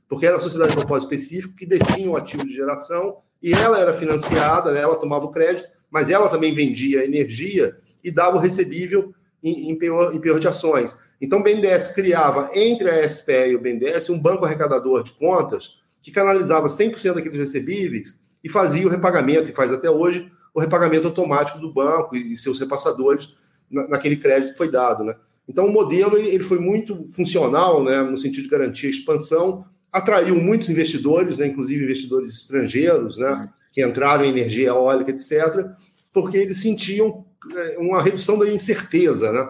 [0.08, 3.78] porque era a sociedade de propósito específico que detinha o ativo de geração e ela
[3.78, 8.40] era financiada, né, ela tomava o crédito, mas ela também vendia energia e dava o
[8.40, 9.78] recebível em, em, em
[10.22, 10.98] penhor de ações.
[11.20, 15.84] Então, o BNDES criava entre a SPE e o BNDES um banco arrecadador de contas
[16.06, 21.08] que canalizava 100% daqueles recebíveis e fazia o repagamento, e faz até hoje, o repagamento
[21.08, 23.34] automático do banco e seus repassadores
[23.72, 25.04] naquele crédito que foi dado.
[25.04, 25.16] Né?
[25.50, 30.40] Então, o modelo ele foi muito funcional, né, no sentido de garantir a expansão, atraiu
[30.40, 35.66] muitos investidores, né, inclusive investidores estrangeiros, né, que entraram em energia eólica, etc.,
[36.14, 39.50] porque eles sentiam é, uma redução da incerteza né,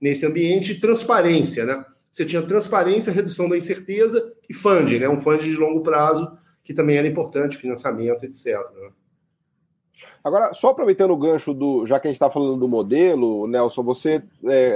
[0.00, 1.66] nesse ambiente e transparência.
[1.66, 1.84] Né?
[2.16, 6.26] Você tinha transparência, redução da incerteza e funding, né, um funding de longo prazo,
[6.64, 8.54] que também era importante, financiamento, etc.
[8.74, 8.88] Né?
[10.24, 11.84] Agora, só aproveitando o gancho do.
[11.84, 14.22] Já que a gente está falando do modelo, Nelson, você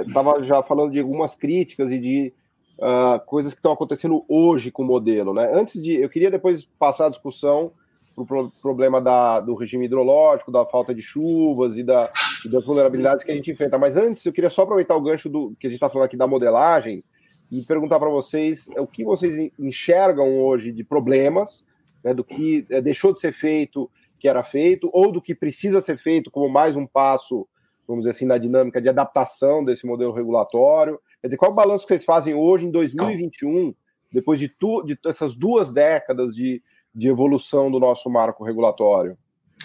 [0.07, 2.31] estava é, já falando de algumas críticas e de
[2.79, 5.50] uh, coisas que estão acontecendo hoje com o modelo, né?
[5.55, 5.94] Antes de.
[5.94, 7.72] Eu queria depois passar a discussão
[8.14, 12.12] para o pro problema da, do regime hidrológico, da falta de chuvas e, da,
[12.44, 13.79] e das vulnerabilidades que a gente enfrenta.
[13.79, 16.18] Mas antes, eu queria só aproveitar o gancho do que a gente está falando aqui
[16.18, 17.03] da modelagem
[17.50, 21.66] e perguntar para vocês o que vocês enxergam hoje de problemas,
[22.02, 25.80] né, do que é, deixou de ser feito que era feito, ou do que precisa
[25.80, 27.48] ser feito como mais um passo,
[27.88, 31.00] vamos dizer assim, na dinâmica de adaptação desse modelo regulatório?
[31.20, 33.74] Quer dizer, qual é o balanço que vocês fazem hoje, em 2021,
[34.12, 36.62] depois de, tu, de essas duas décadas de,
[36.94, 39.16] de evolução do nosso marco regulatório?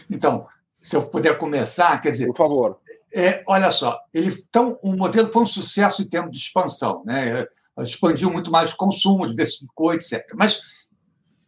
[0.10, 0.45] Então,
[0.76, 2.28] se eu puder começar, quer dizer.
[2.28, 2.80] Por favor.
[3.17, 7.47] É, olha só, ele, então, o modelo foi um sucesso em termos de expansão, né?
[7.80, 10.21] expandiu muito mais o consumo, diversificou, etc.
[10.36, 10.60] Mas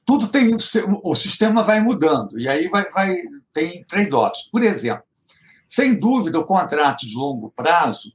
[0.05, 0.55] tudo tem
[1.03, 3.17] o sistema vai mudando e aí vai, vai
[3.51, 4.49] tem trade-offs.
[4.49, 5.03] Por exemplo,
[5.67, 8.13] sem dúvida o contrato de longo prazo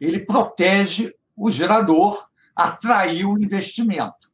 [0.00, 2.18] ele protege o gerador,
[2.56, 4.32] atrair o investimento,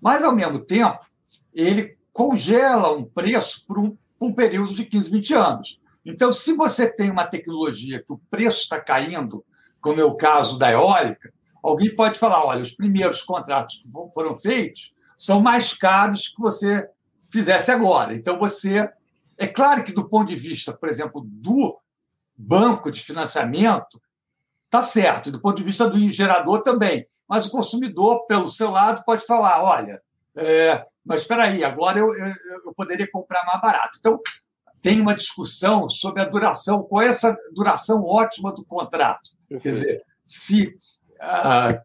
[0.00, 1.04] mas ao mesmo tempo
[1.52, 5.81] ele congela um preço por um, por um período de 15, 20 anos.
[6.04, 9.44] Então, se você tem uma tecnologia que o preço está caindo,
[9.80, 14.34] como é o caso da eólica, alguém pode falar: olha, os primeiros contratos que foram
[14.34, 16.88] feitos são mais caros que você
[17.30, 18.14] fizesse agora.
[18.14, 18.88] Então, você.
[19.38, 21.78] É claro que, do ponto de vista, por exemplo, do
[22.36, 24.00] banco de financiamento,
[24.66, 27.06] está certo, do ponto de vista do gerador também.
[27.28, 30.00] Mas o consumidor, pelo seu lado, pode falar: olha,
[30.36, 32.34] é, mas espera aí, agora eu, eu,
[32.66, 33.98] eu, poderia comprar mais barato.
[33.98, 34.20] Então,
[34.82, 39.30] tem uma discussão sobre a duração, qual é essa duração ótima do contrato.
[39.48, 40.74] Quer dizer, se
[41.20, 41.80] ah,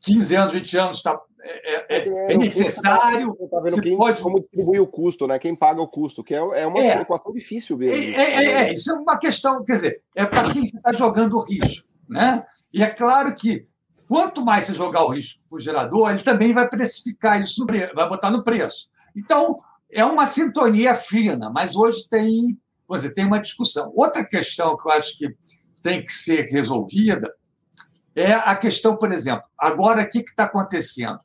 [0.00, 3.36] 15 anos, 20 anos está é, é, é necessário.
[3.50, 4.22] Tá vendo quem, pode...
[4.22, 5.38] Como distribuir o custo, né?
[5.38, 7.96] Quem paga o custo, que é, é uma é, equação difícil mesmo.
[7.96, 11.36] É, é, é, é, isso é uma questão, quer dizer, é para quem está jogando
[11.36, 11.86] o risco.
[12.08, 12.44] Né?
[12.72, 13.66] E é claro que
[14.08, 17.66] quanto mais você jogar o risco para o gerador, ele também vai precificar isso, no
[17.94, 18.88] vai botar no preço.
[19.14, 22.58] Então, é uma sintonia fina, mas hoje tem,
[22.90, 23.92] dizer, tem uma discussão.
[23.94, 25.34] Outra questão que eu acho que
[25.82, 27.32] tem que ser resolvida
[28.14, 31.20] é a questão, por exemplo, agora o que está acontecendo?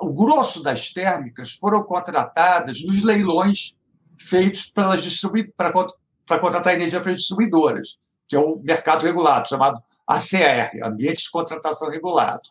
[0.00, 3.76] o grosso das térmicas foram contratadas nos leilões
[4.18, 5.04] feitos pelas
[5.46, 11.30] para contratar energia para as distribuidoras, que é o mercado regulado, chamado ACR, Ambiente de
[11.30, 12.48] Contratação Regulado.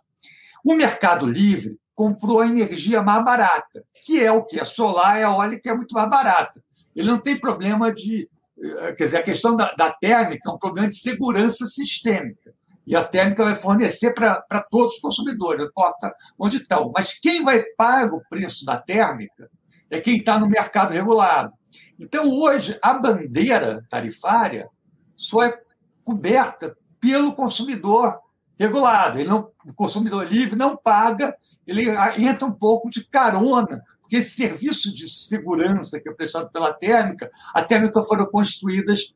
[0.63, 4.57] O mercado livre comprou a energia mais barata, que é o que?
[4.57, 6.63] A solar e a eólica é muito mais barata.
[6.95, 8.29] Ele não tem problema de.
[8.57, 12.53] Eh, quer dizer, a questão da, da térmica é um problema de segurança sistêmica.
[12.87, 16.09] E a térmica vai fornecer para todos os consumidores, não importa
[16.39, 16.89] onde estão.
[16.95, 19.51] Mas quem vai pagar o preço da térmica
[19.89, 21.51] é quem está no mercado regulado.
[21.99, 24.69] Então, hoje, a bandeira tarifária
[25.17, 25.59] só é
[26.01, 28.17] coberta pelo consumidor
[28.59, 29.17] regulado.
[29.17, 31.85] Ele não, o consumidor livre não paga, ele
[32.17, 37.29] entra um pouco de carona, porque esse serviço de segurança que é prestado pela térmica,
[37.53, 39.15] a térmica foram construídas,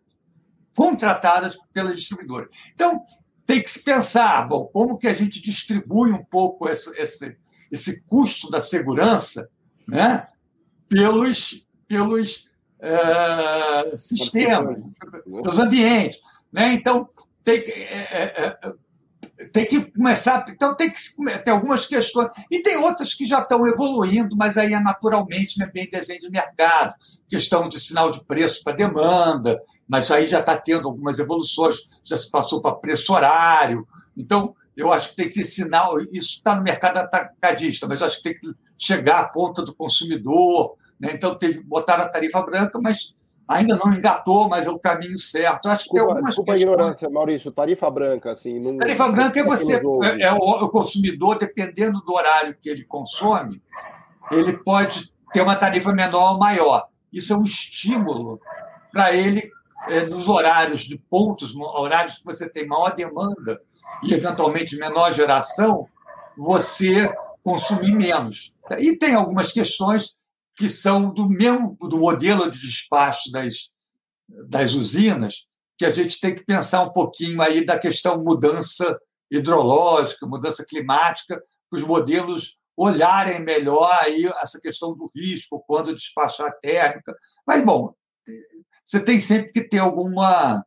[0.76, 2.48] contratadas pela distribuidora.
[2.74, 3.02] Então,
[3.46, 7.38] tem que se pensar, bom, como que a gente distribui um pouco esse, esse,
[7.70, 9.50] esse custo da segurança
[9.88, 10.28] né,
[10.88, 12.46] pelos, pelos
[12.80, 14.78] é, sistemas,
[15.26, 16.20] pelos ambientes.
[16.52, 16.74] Né?
[16.74, 17.08] Então,
[17.44, 18.74] tem que, é, é,
[19.54, 20.44] tem que começar.
[20.50, 20.98] Então, tem que
[21.44, 22.30] ter algumas questões.
[22.50, 26.30] E tem outras que já estão evoluindo, mas aí é naturalmente né, bem desenho de
[26.30, 26.96] mercado.
[27.30, 32.18] Questão de sinal de preço para demanda, mas aí já está tendo algumas evoluções, já
[32.18, 33.88] se passou para preço horário.
[34.18, 36.02] Então, eu acho que tem que sinal.
[36.12, 40.76] Isso está no mercado atacadista, mas acho que tem que chegar à ponta do consumidor.
[41.00, 41.12] Né?
[41.14, 43.14] Então, teve, botaram a tarifa branca, mas
[43.48, 45.68] ainda não engatou, mas é o caminho certo.
[45.68, 46.70] acho que desculpa, tem algumas desculpa questões...
[46.70, 47.52] a ignorância, Maurício.
[47.52, 48.60] Tarifa branca, assim.
[48.60, 48.78] Não...
[48.78, 53.62] Tarifa branca é você é, é o, consumidor, dependendo do horário que ele consome,
[54.32, 56.88] ele pode ter uma tarifa menor ou maior.
[57.12, 58.40] Isso é um estímulo
[58.92, 59.52] para ele
[59.88, 63.60] é, nos horários de pontos, horários que você tem maior demanda
[64.04, 65.88] e eventualmente menor geração,
[66.38, 68.54] você consumir menos.
[68.80, 70.18] E tem algumas questões
[70.56, 73.70] que são do mesmo do modelo de despacho das,
[74.48, 78.98] das usinas, que a gente tem que pensar um pouquinho aí da questão mudança
[79.32, 86.58] hidrológica, mudança climática, para os modelos olharem melhor aí essa questão do risco quando despachar
[86.60, 87.16] térmica.
[87.46, 87.94] Mas, bom,
[88.86, 90.64] você tem sempre que ter alguma.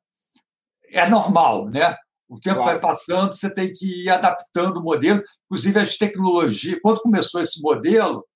[0.89, 1.97] É normal, né?
[2.29, 2.71] O tempo claro.
[2.71, 6.79] vai passando, você tem que ir adaptando o modelo, inclusive as tecnologias.
[6.83, 8.27] Quando começou esse modelo,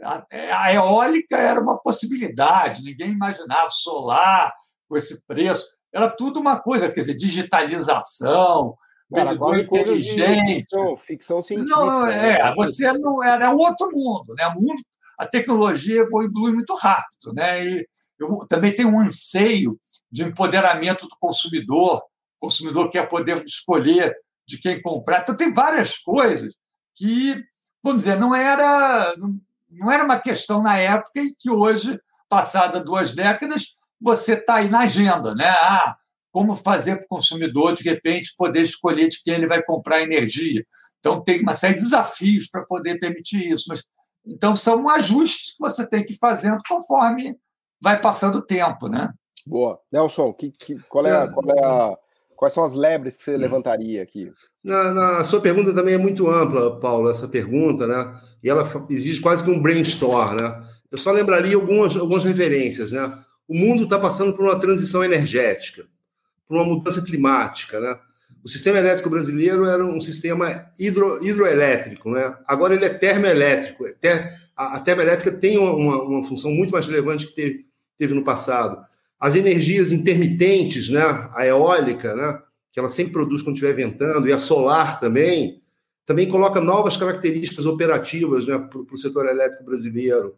[0.00, 4.52] a eólica era uma possibilidade, ninguém imaginava solar
[4.88, 5.66] com esse preço.
[5.92, 8.76] Era tudo uma coisa, quer dizer, digitalização,
[9.10, 10.62] medidor inteligente.
[10.62, 11.76] Ficção, ficção científica.
[11.76, 12.54] Não, é, né?
[12.54, 14.46] você não era um outro mundo, né?
[14.48, 14.82] O mundo,
[15.18, 17.64] a tecnologia evolui muito rápido, né?
[17.64, 19.78] E eu também tenho um anseio
[20.10, 21.98] de empoderamento do consumidor.
[22.40, 24.14] O consumidor quer poder escolher
[24.46, 25.20] de quem comprar.
[25.20, 26.54] Então tem várias coisas
[26.94, 27.42] que,
[27.82, 29.14] vamos dizer, não era
[29.72, 34.68] não era uma questão na época e que hoje, passada duas décadas, você está aí
[34.68, 35.48] na agenda, né?
[35.48, 35.96] Ah,
[36.30, 40.64] como fazer para o consumidor, de repente, poder escolher de quem ele vai comprar energia.
[40.98, 43.66] Então, tem uma série de desafios para poder permitir isso.
[43.68, 43.82] Mas,
[44.24, 47.36] então, são ajustes que você tem que ir fazendo conforme
[47.80, 49.12] vai passando o tempo, né?
[49.46, 49.78] Boa.
[49.92, 51.98] Nelson, que, que, qual é, qual é a,
[52.42, 54.32] quais são as lebres que você levantaria aqui?
[54.64, 58.20] Na, na, a sua pergunta também é muito ampla, Paulo, essa pergunta, né?
[58.42, 60.60] E ela exige quase que um brainstorm, né?
[60.90, 63.16] Eu só lembraria algumas, algumas referências, né?
[63.46, 65.84] O mundo está passando por uma transição energética
[66.48, 67.96] por uma mudança climática, né?
[68.42, 72.36] O sistema elétrico brasileiro era um sistema hidro, hidroelétrico, né?
[72.44, 73.84] Agora ele é termoelétrico.
[74.56, 78.84] A, a termoelétrica tem uma, uma, função muito mais relevante que teve, teve no passado.
[79.22, 81.30] As energias intermitentes, né?
[81.36, 82.42] A eólica, né?
[82.72, 85.62] Que ela sempre produz quando estiver ventando, e a solar também,
[86.04, 90.34] também coloca novas características operativas né, para o setor elétrico brasileiro.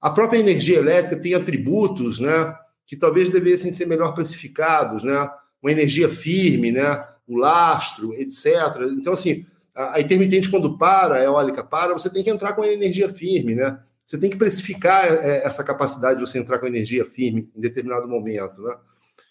[0.00, 2.54] A própria energia elétrica tem atributos né,
[2.86, 5.28] que talvez devessem ser melhor classificados, né?
[5.60, 7.04] uma energia firme, né?
[7.26, 8.46] o lastro, etc.
[8.92, 12.72] Então, assim, a, intermitente, quando para, a eólica para, você tem que entrar com a
[12.72, 13.80] energia firme, né?
[14.08, 18.08] Você tem que precificar é, essa capacidade de você entrar com energia firme em determinado
[18.08, 18.74] momento, né?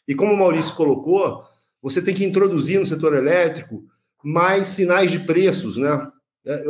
[0.08, 1.44] E como o Maurício colocou,
[1.82, 3.84] você tem que introduzir no setor elétrico
[4.24, 6.12] mais sinais de preços, né?
[6.46, 6.64] É,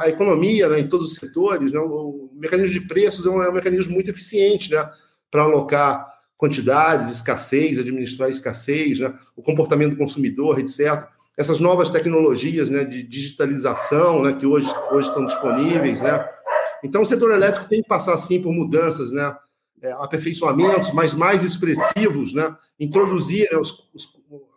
[0.00, 3.48] a economia né, em todos os setores, né, o mecanismo de preços é um, é
[3.48, 4.90] um mecanismo muito eficiente né,
[5.30, 6.04] para alocar
[6.36, 9.14] quantidades, escassez, administrar escassez, né?
[9.36, 11.06] o comportamento do consumidor, etc.
[11.36, 16.00] Essas novas tecnologias né, de digitalização né, que hoje, hoje estão disponíveis.
[16.00, 16.26] Né?
[16.82, 19.36] Então, o setor elétrico tem que passar, sim, por mudanças, né?
[19.82, 22.54] É, aperfeiçoamentos, mas mais expressivos, né?
[22.78, 24.08] introduzir né, os, os,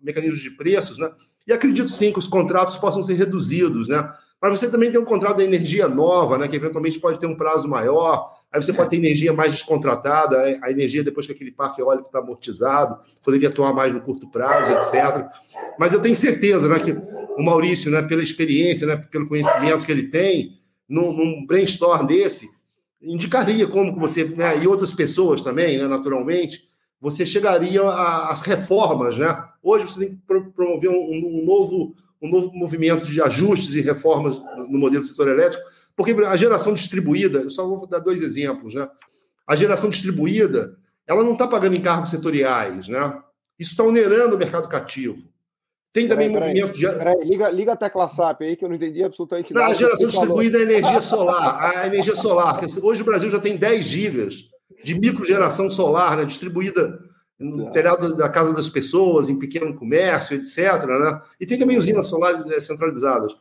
[0.02, 0.98] mecanismos de preços.
[0.98, 1.10] Né?
[1.48, 3.88] E acredito, sim, que os contratos possam ser reduzidos.
[3.88, 4.10] Né?
[4.42, 7.36] Mas você também tem um contrato da energia nova, né, que eventualmente pode ter um
[7.36, 8.30] prazo maior.
[8.52, 12.20] Aí você pode ter energia mais descontratada, a energia depois que aquele parque eólico está
[12.20, 15.26] amortizado, poderia atuar mais no curto prazo, etc.
[15.80, 19.92] Mas eu tenho certeza né, que o Maurício, né, pela experiência, né, pelo conhecimento que
[19.94, 20.60] ele tem,
[20.94, 22.52] num, num brainstorm desse,
[23.02, 26.70] indicaria como que você, né, e outras pessoas também, né, naturalmente,
[27.02, 27.82] você chegaria
[28.30, 29.18] às reformas.
[29.18, 29.44] Né?
[29.62, 34.42] Hoje você tem que promover um, um novo um novo movimento de ajustes e reformas
[34.70, 35.62] no modelo do setor elétrico,
[35.94, 38.88] porque a geração distribuída, eu só vou dar dois exemplos, né?
[39.46, 43.22] A geração distribuída, ela não está pagando encargos setoriais, né?
[43.60, 45.18] Isso está onerando o mercado cativo.
[45.94, 46.98] Tem também peraí, movimento peraí, de.
[46.98, 49.68] Peraí, liga, liga a tecla SAP aí, que eu não entendi absolutamente nada.
[49.68, 51.78] Não, a geração distribuída é a energia solar.
[51.78, 52.60] A energia solar.
[52.82, 54.46] Hoje o Brasil já tem 10 gigas
[54.84, 57.00] de microgeração solar, né, distribuída
[57.40, 60.86] no telhado da casa das pessoas, em pequeno comércio, etc.
[60.86, 61.20] Né?
[61.40, 63.34] E tem também usinas solares eh, centralizadas.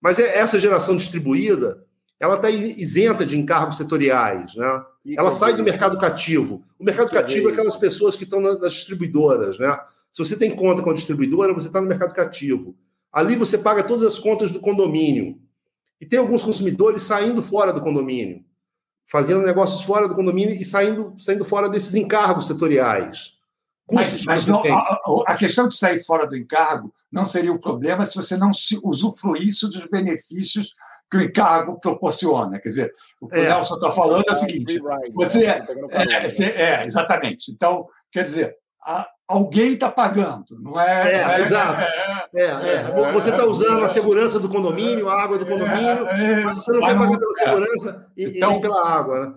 [0.00, 1.84] Mas é, essa geração distribuída,
[2.18, 4.82] ela está isenta de encargos setoriais, né?
[5.16, 6.62] Ela sai do mercado cativo.
[6.78, 9.78] O mercado cativo é aquelas pessoas que estão nas distribuidoras, né?
[10.12, 12.76] Se você tem conta com a distribuidora, você está no mercado cativo.
[13.12, 15.38] Ali você paga todas as contas do condomínio.
[16.00, 18.44] E tem alguns consumidores saindo fora do condomínio,
[19.10, 23.38] fazendo negócios fora do condomínio e saindo, saindo fora desses encargos setoriais.
[23.92, 28.04] Mas, mas não, a, a, questão de sair fora do encargo não seria o problema
[28.04, 30.72] se você não se usufruísse dos benefícios
[31.10, 32.60] que o encargo proporciona.
[32.60, 33.40] Quer dizer, o que é.
[33.40, 34.80] o Nelson está falando é o seguinte:
[35.12, 37.50] você é, é, é, exatamente.
[37.50, 41.14] Então, quer dizer, a, alguém está pagando, não é?
[41.14, 41.84] É, não é exato.
[42.34, 46.04] É, é, você está usando a segurança do condomínio, a água do condomínio,
[46.44, 49.34] mas você não vai pagar pela segurança e, então, e nem pela água, né?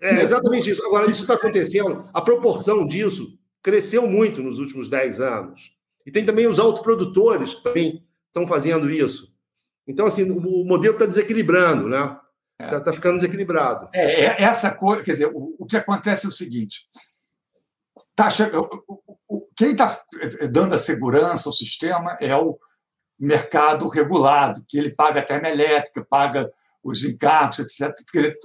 [0.00, 0.84] É exatamente isso.
[0.86, 5.72] Agora, isso está acontecendo, a proporção disso cresceu muito nos últimos 10 anos.
[6.06, 9.34] E tem também os autoprodutores que também estão fazendo isso.
[9.86, 12.16] Então, assim, o modelo está desequilibrando, né?
[12.60, 12.80] Está é.
[12.80, 13.88] tá ficando desequilibrado.
[13.92, 16.82] É, é, essa coisa, quer dizer, o, o que acontece é o seguinte:
[18.18, 18.28] tá,
[19.56, 20.00] quem está
[20.50, 22.58] dando a segurança ao sistema é o
[23.18, 26.50] mercado regulado, que ele paga a termoelétrica, paga
[26.82, 27.94] os encargos, etc.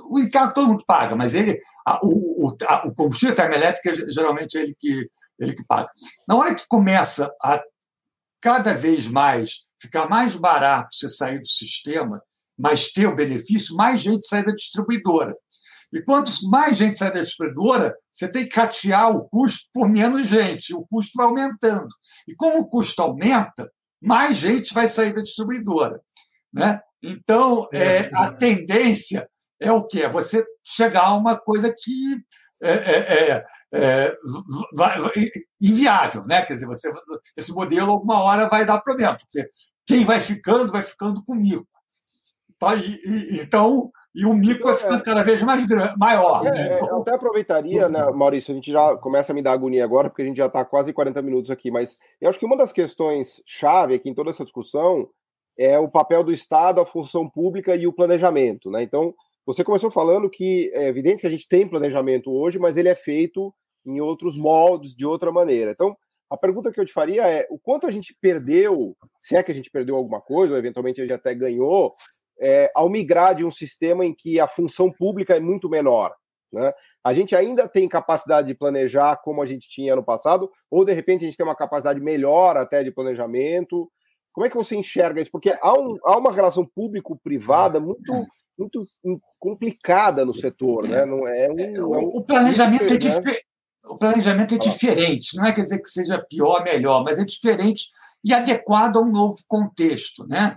[0.10, 4.62] O encargo todo mundo paga, mas ele, a, o, a, o combustível termoelétrico geralmente é
[4.62, 5.10] ele que,
[5.40, 5.90] ele que paga.
[6.28, 7.62] Na hora que começa a
[8.42, 12.22] cada vez mais ficar mais barato você sair do sistema,
[12.58, 15.36] mas ter o benefício, mais gente sai da distribuidora.
[15.94, 20.28] E quanto mais gente sai da distribuidora, você tem que ratear o custo por menos
[20.28, 21.90] gente, o custo vai aumentando.
[22.28, 23.72] E como o custo aumenta,
[24.02, 26.02] mais gente vai sair da distribuidora.
[26.52, 26.80] Né?
[27.02, 29.28] Então, é, é a tendência
[29.64, 30.08] é o quê?
[30.10, 32.18] Você chegar a uma coisa que
[32.62, 34.18] é, é, é, é
[34.76, 35.12] vai, vai,
[35.62, 36.42] inviável, né?
[36.42, 36.92] Quer dizer, você,
[37.38, 39.48] esse modelo alguma hora vai dar problema, porque
[39.86, 41.68] quem vai ficando, vai ficando com mico.
[42.60, 42.76] Tá?
[42.76, 46.44] E, e, então, e o mico vai ficando cada vez mais grande, maior.
[46.44, 46.76] Né?
[46.76, 50.10] Então, eu até aproveitaria, né, Maurício, a gente já começa a me dar agonia agora,
[50.10, 52.72] porque a gente já está quase 40 minutos aqui, mas eu acho que uma das
[52.72, 55.10] questões chave aqui em toda essa discussão
[55.58, 58.70] é o papel do Estado, a função pública e o planejamento.
[58.70, 58.84] Né?
[58.84, 59.14] Então,
[59.46, 62.96] você começou falando que é evidente que a gente tem planejamento hoje, mas ele é
[62.96, 63.54] feito
[63.86, 65.72] em outros moldes, de outra maneira.
[65.72, 65.96] Então,
[66.30, 69.52] a pergunta que eu te faria é o quanto a gente perdeu, se é que
[69.52, 71.94] a gente perdeu alguma coisa, ou eventualmente a gente até ganhou,
[72.40, 76.14] é, ao migrar de um sistema em que a função pública é muito menor.
[76.52, 76.72] Né?
[77.04, 80.94] A gente ainda tem capacidade de planejar como a gente tinha no passado, ou de
[80.94, 83.92] repente a gente tem uma capacidade melhor até de planejamento.
[84.32, 85.32] Como é que você enxerga isso?
[85.32, 88.26] Porque há, um, há uma relação público-privada muito,
[88.58, 88.88] muito
[89.40, 90.88] complicada no setor.
[90.88, 91.06] Né?
[91.06, 93.38] Não é, um, é um, o planejamento é, né?
[93.86, 97.26] o planejamento é diferente, não é quer dizer que seja pior ou melhor, mas é
[97.26, 97.88] diferente
[98.24, 100.26] e adequado a um novo contexto.
[100.26, 100.56] Né?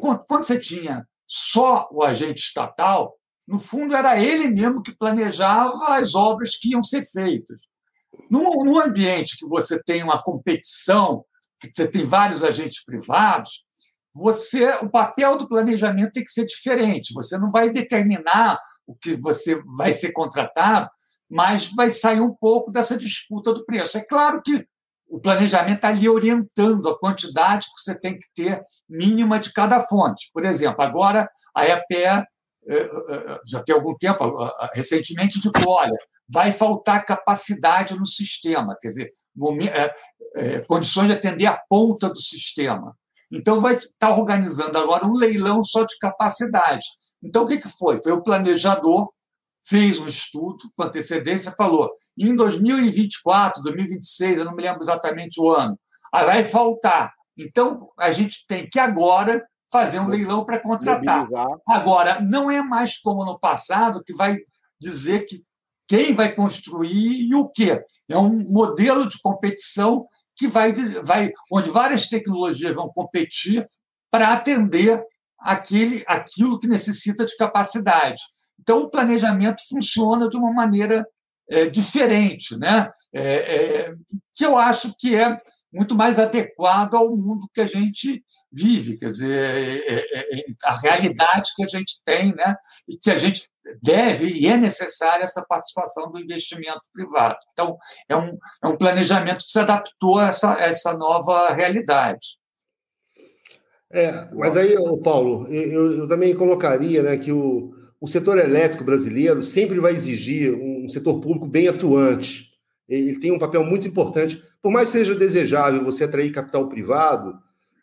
[0.00, 1.06] Quando você tinha
[1.36, 3.18] só o agente estatal,
[3.48, 7.60] no fundo, era ele mesmo que planejava as obras que iam ser feitas.
[8.30, 11.24] Num, num ambiente que você tem uma competição,
[11.58, 13.64] que você tem vários agentes privados,
[14.14, 17.12] você o papel do planejamento tem que ser diferente.
[17.12, 20.88] Você não vai determinar o que você vai ser contratado,
[21.28, 23.98] mas vai sair um pouco dessa disputa do preço.
[23.98, 24.64] É claro que
[25.08, 29.82] o planejamento está ali orientando a quantidade que você tem que ter mínima de cada
[29.82, 30.30] fonte.
[30.32, 32.24] Por exemplo, agora a EPE, eh,
[32.68, 34.36] eh, já tem algum tempo,
[34.72, 35.96] recentemente disse: olha,
[36.28, 39.10] vai faltar capacidade no sistema, quer dizer,
[40.36, 42.96] eh, condições de atender a ponta do sistema.
[43.30, 46.86] Então, vai estar tá organizando agora um leilão só de capacidade.
[47.22, 48.00] Então, o que foi?
[48.02, 49.08] Foi o planejador
[49.66, 55.50] fez um estudo com antecedência, falou: em 2024, 2026, eu não me lembro exatamente o
[55.50, 55.78] ano,
[56.12, 57.12] vai faltar.
[57.36, 61.26] Então, a gente tem que agora fazer um leilão para contratar.
[61.68, 64.38] Agora, não é mais como no passado, que vai
[64.80, 65.42] dizer que
[65.88, 67.82] quem vai construir e o quê.
[68.08, 70.00] É um modelo de competição
[70.36, 70.72] que vai,
[71.02, 73.66] vai onde várias tecnologias vão competir
[74.10, 75.04] para atender
[75.38, 78.22] aquele, aquilo que necessita de capacidade.
[78.58, 81.06] Então, o planejamento funciona de uma maneira
[81.50, 82.90] é, diferente, né?
[83.12, 83.94] É, é,
[84.34, 85.38] que eu acho que é
[85.74, 90.76] muito mais adequado ao mundo que a gente vive, quer dizer, é, é, é, a
[90.78, 92.54] realidade que a gente tem, né?
[92.88, 93.48] E que a gente
[93.82, 97.36] deve e é necessária essa participação do investimento privado.
[97.52, 97.76] Então,
[98.08, 102.38] é um, é um planejamento que se adaptou a essa, a essa nova realidade.
[103.92, 109.42] É, mas aí, Paulo, eu, eu também colocaria né, que o, o setor elétrico brasileiro
[109.42, 112.53] sempre vai exigir um setor público bem atuante.
[112.88, 114.42] Ele tem um papel muito importante.
[114.62, 117.38] Por mais que seja desejável você atrair capital privado,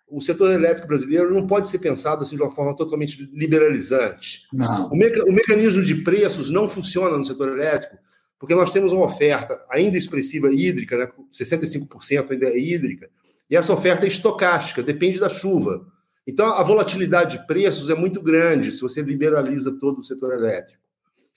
[0.07, 4.47] o setor elétrico brasileiro não pode ser pensado assim de uma forma totalmente liberalizante.
[4.53, 4.89] Não.
[4.89, 7.97] O, meca o mecanismo de preços não funciona no setor elétrico
[8.41, 11.07] porque nós temos uma oferta ainda expressiva hídrica, né?
[11.31, 13.07] 65% ainda é hídrica,
[13.47, 15.85] e essa oferta é estocástica, depende da chuva.
[16.25, 20.81] Então, a volatilidade de preços é muito grande se você liberaliza todo o setor elétrico.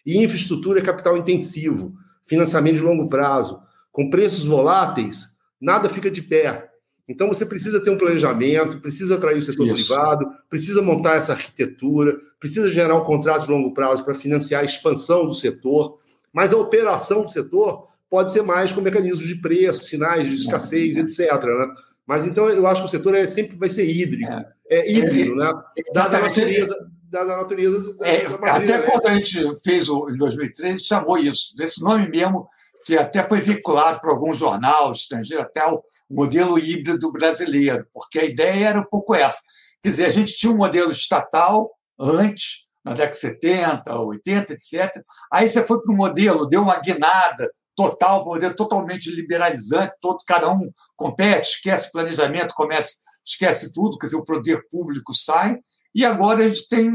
[0.07, 1.93] E infraestrutura é capital intensivo,
[2.27, 3.61] financiamento de longo prazo.
[3.93, 5.29] Com preços voláteis,
[5.61, 6.71] nada fica de pé.
[7.09, 9.89] Então, você precisa ter um planejamento, precisa atrair o setor Isso.
[9.89, 14.65] privado, precisa montar essa arquitetura, precisa gerar um contrato de longo prazo para financiar a
[14.65, 15.99] expansão do setor.
[16.33, 20.97] Mas a operação do setor pode ser mais com mecanismos de preço, sinais de escassez,
[20.97, 21.45] etc.
[21.45, 21.75] Né?
[22.07, 25.33] Mas então eu acho que o setor é, sempre vai ser hídrico, é, é híbrido,
[25.33, 25.53] é, né?
[25.93, 26.77] Dada a natureza.
[27.15, 31.17] Dada a natureza da, é, da até quando a gente fez o, em 2013, chamou
[31.17, 32.49] isso, desse nome mesmo,
[32.85, 38.25] que até foi vinculado para algum jornal estrangeiro, até o modelo híbrido brasileiro, porque a
[38.25, 39.39] ideia era um pouco essa.
[39.81, 45.01] Quer dizer, a gente tinha um modelo estatal antes, na década de 70, 80, etc.
[45.33, 50.51] Aí você foi para o modelo, deu uma guinada total, poder totalmente liberalizante, todo, cada
[50.51, 55.61] um compete, esquece planejamento, começa, esquece tudo, quer dizer, o poder público sai,
[55.95, 56.91] e agora a gente tem,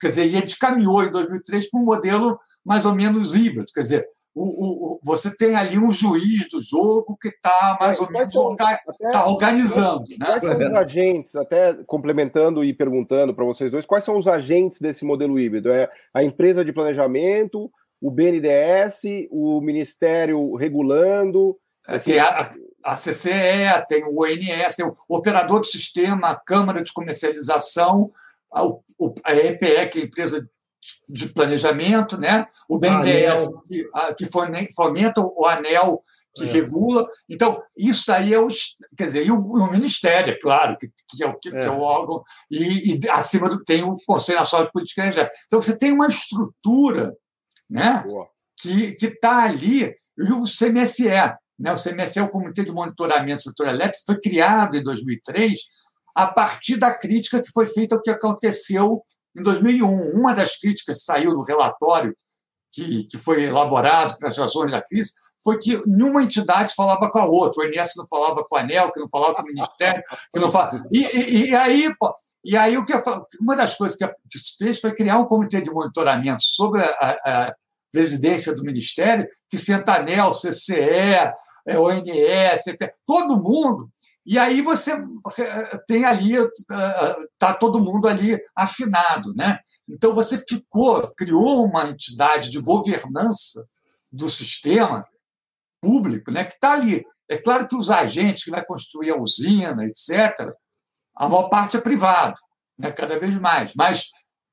[0.00, 3.66] quer dizer, e a gente caminhou em 2003 para um modelo mais ou menos híbrido,
[3.74, 8.10] quer dizer, o, o, você tem ali um juiz do jogo que está mais ou
[8.10, 8.80] menos orga,
[9.12, 10.04] tá organizando.
[10.18, 10.26] Né?
[10.26, 14.80] Quais são os agentes, até complementando e perguntando para vocês dois, quais são os agentes
[14.80, 15.70] desse modelo híbrido?
[15.70, 21.56] É a empresa de planejamento, o BNDES, o Ministério regulando.
[21.86, 22.48] É, tem a,
[22.82, 28.10] a CCE, tem o ONS, tem o operador do sistema, a Câmara de Comercialização,
[28.54, 28.62] a,
[29.24, 30.48] a EPE, que é a empresa
[31.08, 32.46] de planejamento, né?
[32.68, 33.88] o BNDES, que,
[34.18, 36.02] que fomenta o ANEL,
[36.34, 36.46] que é.
[36.46, 37.08] regula.
[37.28, 38.48] Então, isso aí é o.
[38.96, 41.52] Quer dizer, e o, o Ministério, é claro, que, que, é, o, que, é.
[41.52, 45.34] que é o órgão, e, e, acima do, tem o Conselho Nacional de Política Energética.
[45.46, 47.14] Então, você tem uma estrutura
[47.70, 48.04] né?
[48.60, 51.08] que está ali, e o CMSE,
[51.58, 51.72] né?
[51.72, 55.60] o CMSE, o Comitê de Monitoramento do Setor Elétrico, foi criado em 2003
[56.14, 59.02] a partir da crítica que foi feita ao que aconteceu
[59.36, 60.12] em 2001.
[60.12, 62.14] Uma das críticas que saiu do relatório
[62.72, 65.12] que, que foi elaborado para as razões da crise
[65.42, 67.62] foi que nenhuma entidade falava com a outra.
[67.62, 70.02] O INSS não falava com a ANEL, que não falava com o Ministério,
[70.32, 70.82] que não falava.
[70.92, 71.88] E, e, e aí,
[72.44, 72.92] e aí o que
[73.40, 77.54] uma das coisas que se fez foi criar um comitê de monitoramento sobre a, a
[77.92, 81.32] presidência do Ministério, que senta ANEL, CCE,
[81.76, 82.64] ONS,
[83.06, 83.88] todo mundo
[84.26, 84.92] e aí você
[85.38, 89.34] eh, tem ali, está eh, todo mundo ali afinado.
[89.34, 89.58] Né?
[89.88, 93.62] Então você ficou, criou uma entidade de governança
[94.10, 95.06] do sistema
[95.80, 97.04] público né, que está ali.
[97.28, 100.50] É claro que os agentes que vai construir a usina, etc.,
[101.14, 102.40] a maior parte é privado,
[102.78, 104.08] né, cada vez mais, mas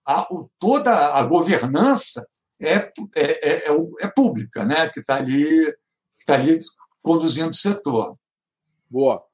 [0.06, 2.24] a, o, toda a governança
[2.62, 5.74] é, é, é, é, é pública, né, que está ali,
[6.26, 6.60] tá ali
[7.02, 8.16] conduzindo o setor.
[8.90, 9.26] Boa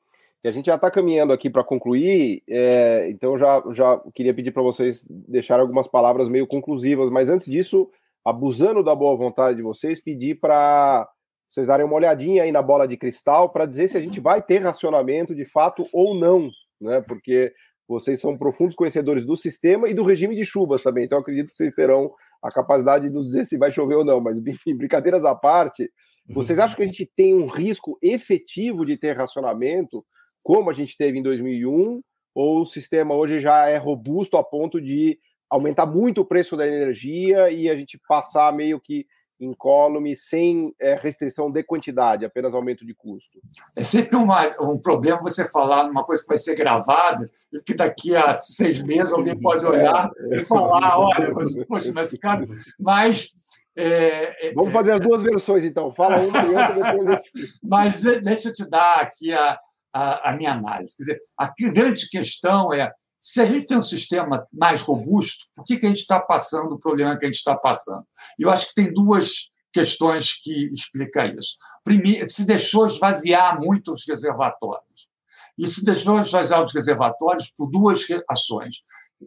[0.48, 4.64] a gente já está caminhando aqui para concluir, é, então já, já queria pedir para
[4.64, 7.90] vocês deixarem algumas palavras meio conclusivas, mas antes disso,
[8.24, 11.08] abusando da boa vontade de vocês, pedir para
[11.50, 14.42] vocês darem uma olhadinha aí na bola de cristal para dizer se a gente vai
[14.42, 16.48] ter racionamento de fato ou não,
[16.80, 17.02] né?
[17.02, 17.54] Porque
[17.88, 21.58] vocês são profundos conhecedores do sistema e do regime de chuvas também, então acredito que
[21.58, 22.12] vocês terão
[22.44, 25.90] a capacidade de nos dizer se vai chover ou não, mas enfim, brincadeiras à parte,
[26.30, 30.06] vocês acham que a gente tem um risco efetivo de ter racionamento
[30.48, 32.02] como a gente teve em 2001,
[32.34, 35.20] ou o sistema hoje já é robusto a ponto de
[35.50, 39.06] aumentar muito o preço da energia e a gente passar meio que
[39.38, 43.42] incólume, sem é, restrição de quantidade, apenas aumento de custo.
[43.76, 47.74] É sempre uma, um problema você falar numa coisa que vai ser gravada e que
[47.74, 51.30] daqui a seis meses alguém pode olhar é, e falar, olha,
[51.68, 52.46] poxa, mas esse cara...
[52.80, 53.34] Mas...
[53.76, 55.94] É, é, Vamos fazer as duas versões, então.
[55.94, 57.22] Fala uma e outra depois.
[57.62, 59.60] Mas deixa eu te dar aqui a,
[59.94, 60.96] a, a minha análise.
[60.96, 65.66] Quer dizer, a grande questão é se a gente tem um sistema mais robusto, por
[65.66, 68.06] que, que a gente está passando o problema que a gente está passando?
[68.38, 71.58] Eu acho que tem duas questões que explicam isso.
[71.84, 75.10] Primeiro, se deixou esvaziar muito os reservatórios.
[75.58, 78.76] E se deixou esvaziar os reservatórios por duas ações.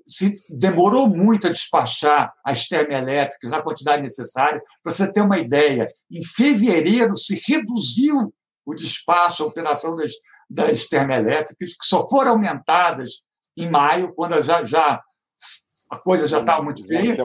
[0.07, 5.91] Se demorou muito a despachar as termoelétricas na quantidade necessária, para você ter uma ideia,
[6.09, 8.33] em fevereiro se reduziu
[8.65, 10.13] o despacho, a operação das,
[10.49, 13.23] das termoelétricas, que só foram aumentadas
[13.57, 15.01] em maio, quando já, já
[15.91, 17.17] a coisa já estava muito feia.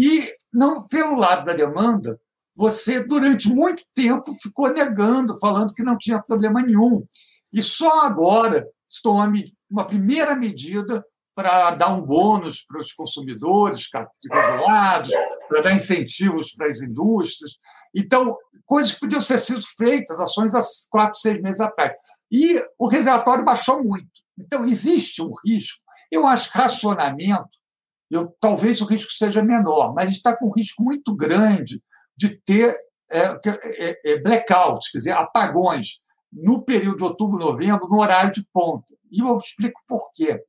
[0.00, 2.18] E não pelo lado da demanda,
[2.56, 7.04] você durante muito tempo ficou negando, falando que não tinha problema nenhum.
[7.52, 11.04] E só agora se tome uma primeira medida
[11.34, 13.88] para dar um bônus para os consumidores
[14.30, 15.10] regulados,
[15.48, 17.56] para dar incentivos para as indústrias.
[17.94, 18.36] Então,
[18.66, 21.92] coisas que podiam ser sido feitas, ações há quatro, seis meses atrás.
[22.30, 24.10] E o reservatório baixou muito.
[24.38, 25.80] Então, existe um risco.
[26.10, 27.58] Eu acho que racionamento,
[28.10, 31.82] eu, talvez o risco seja menor, mas está com um risco muito grande
[32.16, 32.76] de ter
[33.10, 36.00] é, é, é, blackouts, quer dizer, apagões,
[36.32, 38.92] no período de outubro, novembro, no horário de ponta.
[39.10, 40.42] E eu explico por quê.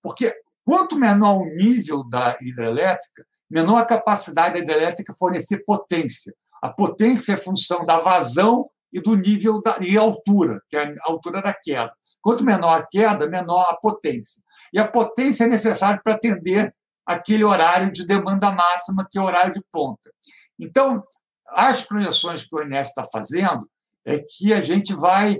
[0.00, 0.32] Porque
[0.64, 6.34] quanto menor o nível da hidrelétrica, menor a capacidade da hidrelétrica fornecer potência.
[6.62, 10.94] A potência é função da vazão e do nível da, e altura, que é a
[11.04, 11.92] altura da queda.
[12.22, 14.42] Quanto menor a queda, menor a potência.
[14.72, 16.74] E a potência é necessária para atender
[17.04, 20.10] aquele horário de demanda máxima, que é o horário de ponta.
[20.58, 21.04] Então,
[21.48, 23.68] as projeções que o INES está fazendo
[24.04, 25.38] é que a gente vai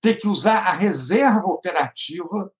[0.00, 2.50] ter que usar a reserva operativa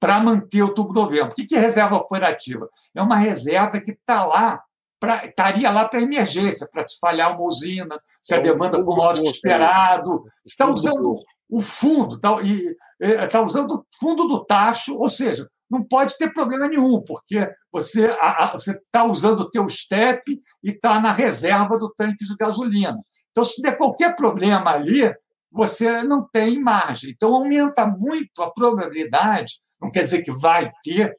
[0.00, 1.28] para manter o tubo novembro.
[1.30, 2.68] O que é reserva operativa?
[2.94, 4.60] É uma reserva que está lá
[4.98, 8.96] pra, estaria lá para emergência, para se falhar uma usina, se a é demanda for
[8.96, 10.24] maior do que esperado.
[10.44, 11.16] Está usando
[11.48, 16.66] o fundo, está tá usando o fundo do tacho, ou seja, não pode ter problema
[16.66, 18.10] nenhum, porque você
[18.56, 22.98] está usando o teu step e está na reserva do tanque de gasolina.
[23.30, 25.12] Então, se der qualquer problema ali,
[25.50, 27.10] você não tem margem.
[27.10, 31.16] Então, aumenta muito a probabilidade, não quer dizer que vai ter,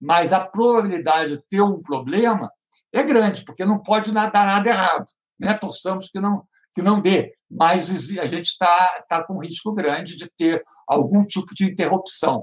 [0.00, 2.50] mas a probabilidade de ter um problema
[2.92, 5.06] é grande, porque não pode dar nada errado.
[5.38, 5.54] Né?
[5.54, 6.42] Torçamos que não,
[6.74, 11.54] que não dê, mas a gente está tá com risco grande de ter algum tipo
[11.54, 12.42] de interrupção.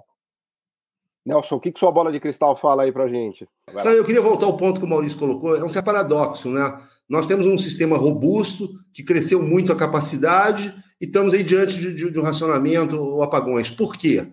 [1.25, 3.47] Nelson, o que, que sua bola de cristal fala aí para gente?
[3.73, 5.57] Não, eu queria voltar ao ponto que o Maurício colocou.
[5.57, 6.81] É um paradoxo, né?
[7.09, 11.93] Nós temos um sistema robusto que cresceu muito a capacidade e estamos aí diante de,
[11.93, 13.69] de, de um racionamento ou apagões.
[13.69, 14.31] Por quê?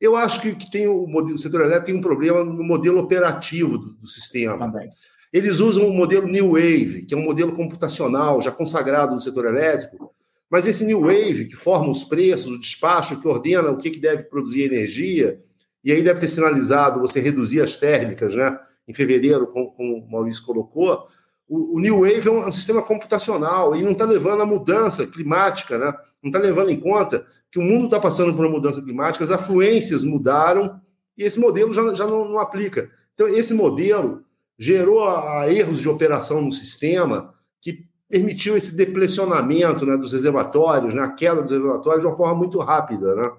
[0.00, 3.00] Eu acho que, que tem o, modelo, o setor elétrico tem um problema no modelo
[3.00, 4.58] operativo do, do sistema.
[4.58, 4.88] Também.
[5.32, 9.46] Eles usam o modelo New Wave, que é um modelo computacional já consagrado no setor
[9.46, 10.14] elétrico,
[10.50, 14.00] mas esse New Wave, que forma os preços, o despacho, que ordena o que, que
[14.00, 15.38] deve produzir energia,
[15.84, 18.58] e aí deve ter sinalizado você reduzir as térmicas, né?
[18.86, 21.04] Em fevereiro, como, como o Maurício colocou,
[21.48, 25.06] o, New Wave é um, é um, sistema computacional e não está levando a mudança
[25.06, 25.92] climática, né?
[26.22, 29.30] Não está levando em conta que o mundo está passando por uma mudança climática, as
[29.30, 30.80] afluências mudaram
[31.16, 32.90] e esse modelo já, já não, não aplica.
[33.14, 34.22] Então, esse modelo
[34.58, 40.94] gerou a, a erros de operação no sistema que permitiu esse deplecionamento né, dos reservatórios,
[40.94, 43.14] né, a queda dos reservatórios de uma forma muito rápida.
[43.14, 43.32] Né?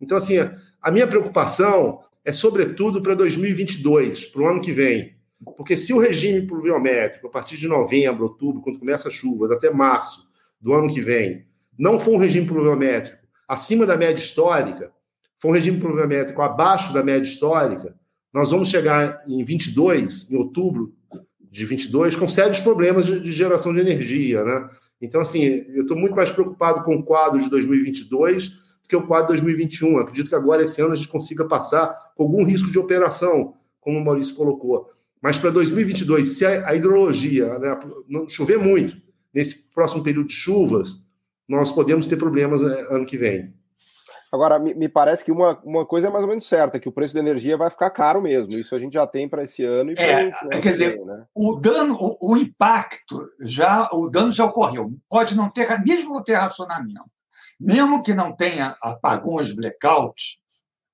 [0.00, 0.38] Então, assim,
[0.80, 5.14] a minha preocupação é sobretudo para 2022, para o ano que vem.
[5.56, 9.70] Porque se o regime pluviométrico, a partir de novembro, outubro, quando começa a chuva, até
[9.70, 10.28] março
[10.60, 11.46] do ano que vem,
[11.78, 14.92] não for um regime pluviométrico acima da média histórica,
[15.38, 17.96] for um regime pluviométrico abaixo da média histórica,
[18.32, 20.94] nós vamos chegar em 22, em outubro
[21.50, 24.68] de 22, com sérios problemas de, geração de energia, né?
[25.02, 25.42] Então, assim,
[25.74, 29.42] eu estou muito mais preocupado com o quadro de 2022 do que o quadro de
[29.42, 29.92] 2021.
[29.92, 33.54] Eu acredito que agora, esse ano, a gente consiga passar com algum risco de operação,
[33.80, 34.90] como o Maurício colocou.
[35.22, 38.96] Mas para 2022, se a, a hidrologia né, não chover muito
[39.34, 41.04] nesse próximo período de chuvas,
[41.48, 43.52] nós podemos ter problemas né, ano que vem.
[44.32, 46.92] Agora, me, me, parece que uma, uma coisa é mais ou menos certa, que o
[46.92, 48.56] preço da energia vai ficar caro mesmo.
[48.58, 49.90] Isso a gente já tem para esse ano.
[49.90, 50.30] E é,
[50.62, 51.26] quer dizer, vem, né?
[51.34, 54.92] o dano, o, o, impacto, já o dano já ocorreu.
[55.08, 57.02] Pode não ter, mesmo não ter racionamento,
[57.58, 60.38] mesmo que não tenha apagões, blackouts,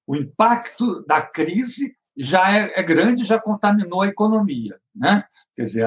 [0.06, 4.78] o impacto da crise já é, é grande, já contaminou a economia.
[4.94, 5.22] Né?
[5.54, 5.86] Quer dizer,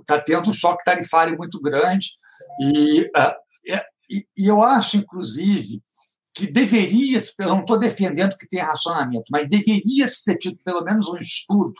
[0.00, 2.08] está tendo um choque tarifário muito grande
[2.60, 3.36] e, a,
[4.08, 5.82] e, e eu acho, inclusive,
[6.34, 10.82] que deveria, eu não estou defendendo que tenha racionamento, mas deveria se ter tido pelo
[10.82, 11.74] menos um estudo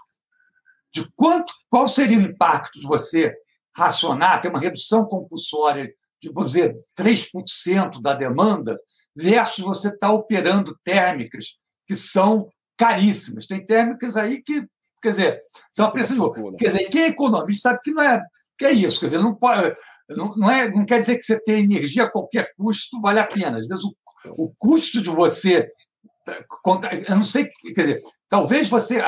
[0.93, 3.35] de quanto, qual seria o impacto de você
[3.77, 5.93] racionar, ter uma redução compulsória
[6.23, 8.79] de, vamos dizer, 3% da demanda,
[9.15, 13.47] versus você estar tá operando térmicas que são caríssimas.
[13.47, 14.67] Tem térmicas aí que,
[15.03, 15.39] quer dizer,
[15.73, 18.23] são a preço de Quer dizer, quem é economista sabe que não é,
[18.59, 19.01] que é isso.
[19.01, 19.75] Quer dizer, não pode.
[20.09, 23.27] Não, não, é, não quer dizer que você ter energia a qualquer custo vale a
[23.27, 23.59] pena.
[23.59, 23.97] Às vezes o
[24.37, 25.69] o custo de você.
[27.09, 28.99] Eu não sei, quer dizer, talvez você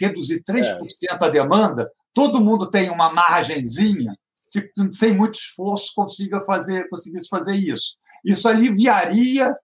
[0.00, 0.76] reduzir 3%
[1.08, 1.24] é.
[1.24, 4.12] a demanda, todo mundo tem uma margenzinha
[4.50, 7.94] que, sem muito esforço, consiga fazer, conseguisse fazer isso.
[8.24, 9.54] Isso aliviaria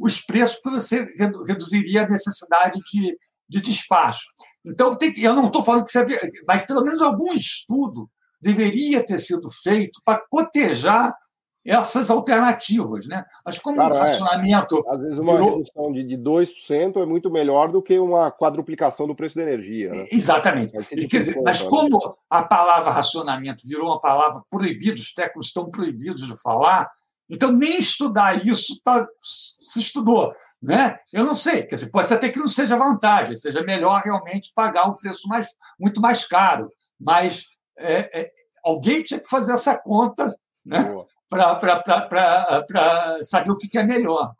[0.00, 1.06] os preços, porque você
[1.46, 3.16] reduziria a necessidade de,
[3.48, 4.24] de despacho.
[4.64, 6.04] Então, tem, eu não estou falando que você.
[6.46, 8.08] Mas pelo menos algum estudo
[8.40, 11.12] deveria ter sido feito para cotejar
[11.66, 13.06] essas alternativas.
[13.06, 13.24] Né?
[13.44, 14.84] Mas como Cara, o racionamento.
[14.86, 14.94] É.
[14.94, 15.50] Às vezes uma virou...
[15.50, 19.88] redução de, de 2% é muito melhor do que uma quadruplicação do preço da energia.
[19.90, 20.06] Né?
[20.12, 20.72] Exatamente.
[21.08, 21.68] Dizer, mas né?
[21.68, 26.88] como a palavra racionamento virou uma palavra proibida, os técnicos estão proibidos de falar,
[27.28, 30.32] então nem estudar isso tá, se estudou.
[30.62, 30.98] Né?
[31.12, 34.52] Eu não sei, quer dizer, pode ser até que não seja vantagem, seja melhor realmente
[34.54, 35.48] pagar um preço mais,
[35.78, 37.44] muito mais caro, mas
[37.78, 38.30] é, é,
[38.64, 40.94] alguém tinha que fazer essa conta né?
[41.28, 44.32] para saber o que é melhor.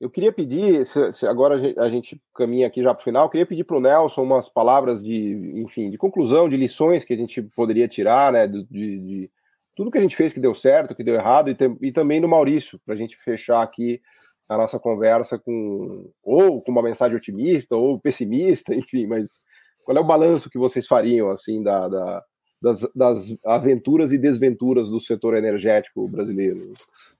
[0.00, 0.82] Eu queria pedir,
[1.28, 4.22] agora a gente caminha aqui já para o final, eu queria pedir para o Nelson
[4.22, 8.64] umas palavras de, enfim, de conclusão, de lições que a gente poderia tirar, né, de,
[8.64, 9.30] de
[9.74, 12.20] tudo que a gente fez que deu certo, que deu errado, e, tem, e também
[12.20, 14.00] do Maurício, para a gente fechar aqui
[14.48, 19.40] a nossa conversa com ou com uma mensagem otimista ou pessimista, enfim, mas
[19.84, 22.22] qual é o balanço que vocês fariam assim da, da
[22.62, 26.72] das, das aventuras e desventuras do setor energético brasileiro.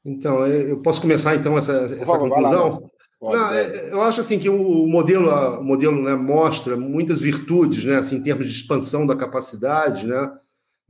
[0.07, 2.89] Então, eu posso começar então essa, essa conclusão?
[3.21, 5.29] Lá, Não, é, eu acho assim que o modelo,
[5.59, 10.31] o modelo né, mostra muitas virtudes, né, assim, em termos de expansão da capacidade, né,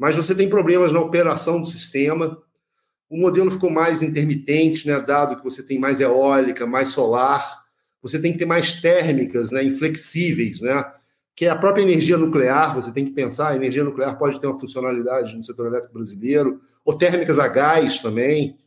[0.02, 2.36] mas você tem problemas na operação do sistema.
[3.08, 7.62] O modelo ficou mais intermitente, né, dado que você tem mais eólica, mais solar,
[8.02, 10.84] você tem que ter mais térmicas, né, inflexíveis, né,
[11.36, 14.48] que é a própria energia nuclear, você tem que pensar, a energia nuclear pode ter
[14.48, 18.58] uma funcionalidade no setor elétrico brasileiro, ou térmicas a gás também,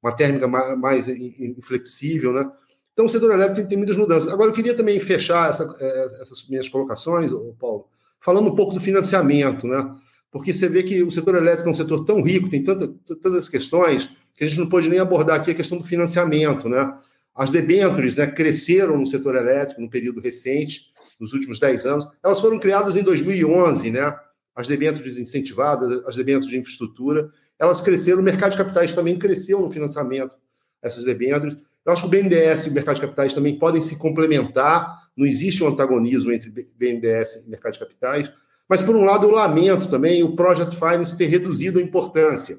[0.00, 2.48] uma térmica mais inflexível, né?
[2.92, 4.32] Então, o setor elétrico tem, tem muitas mudanças.
[4.32, 7.88] Agora, eu queria também fechar essa, é, essas minhas colocações, Paulo,
[8.20, 9.92] falando um pouco do financiamento, né?
[10.34, 12.88] Porque você vê que o setor elétrico é um setor tão rico, tem tanta,
[13.22, 16.92] tantas questões, que a gente não pode nem abordar aqui a questão do financiamento, né?
[17.32, 22.08] As debêntures né, cresceram no setor elétrico no período recente, nos últimos 10 anos.
[22.20, 24.12] Elas foram criadas em 2011, né?
[24.56, 28.18] As debêntures incentivadas, as debêntures de infraestrutura, elas cresceram.
[28.18, 30.34] O mercado de capitais também cresceu no financiamento
[30.82, 31.56] essas debêntures.
[31.86, 35.10] Eu acho que o BNDES e o mercado de capitais também podem se complementar.
[35.16, 38.32] Não existe um antagonismo entre BNDES e mercado de capitais.
[38.68, 42.58] Mas, por um lado, eu lamento também o Project Finance ter reduzido a importância.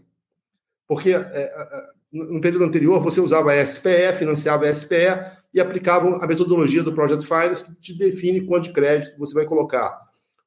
[0.88, 5.20] Porque é, é, é no período anterior, você usava a SPE, financiava a SPE
[5.54, 9.46] e aplicava a metodologia do Project Finance que te define quanto de crédito você vai
[9.46, 10.00] colocar.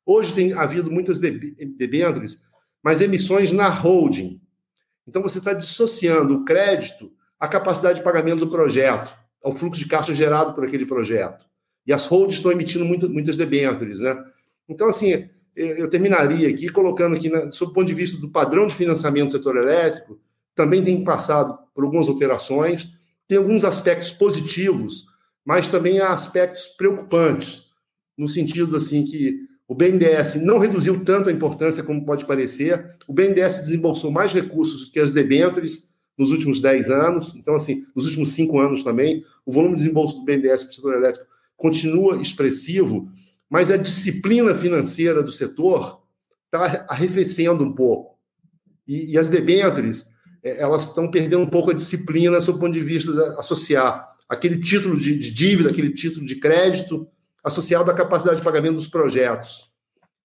[0.05, 2.41] Hoje tem havido muitas debêntures,
[2.83, 4.41] mas emissões na holding.
[5.07, 9.89] Então você está dissociando o crédito à capacidade de pagamento do projeto, ao fluxo de
[9.89, 11.45] caixa gerado por aquele projeto.
[11.87, 14.23] E as holdings estão emitindo muitas debêntures, né?
[14.69, 15.29] Então, assim,
[15.59, 19.33] eu terminaria aqui colocando que, sob o ponto de vista do padrão de financiamento do
[19.33, 20.19] setor elétrico,
[20.55, 22.89] também tem passado por algumas alterações,
[23.27, 25.07] tem alguns aspectos positivos,
[25.45, 27.67] mas também há aspectos preocupantes,
[28.17, 33.13] no sentido assim que o BNDES não reduziu tanto a importância como pode parecer, o
[33.13, 38.31] BNDES desembolsou mais recursos que as debêntures nos últimos 10 anos, então assim, nos últimos
[38.33, 43.11] 5 anos também, o volume de desembolso do BNDES para o setor elétrico continua expressivo,
[43.49, 46.03] mas a disciplina financeira do setor
[46.47, 48.19] está arrefecendo um pouco.
[48.87, 50.07] E, e as debêntures,
[50.43, 54.09] é, elas estão perdendo um pouco a disciplina sob o ponto de vista de associar
[54.29, 57.09] aquele título de, de dívida, aquele título de crédito,
[57.43, 59.71] associado à capacidade de pagamento dos projetos.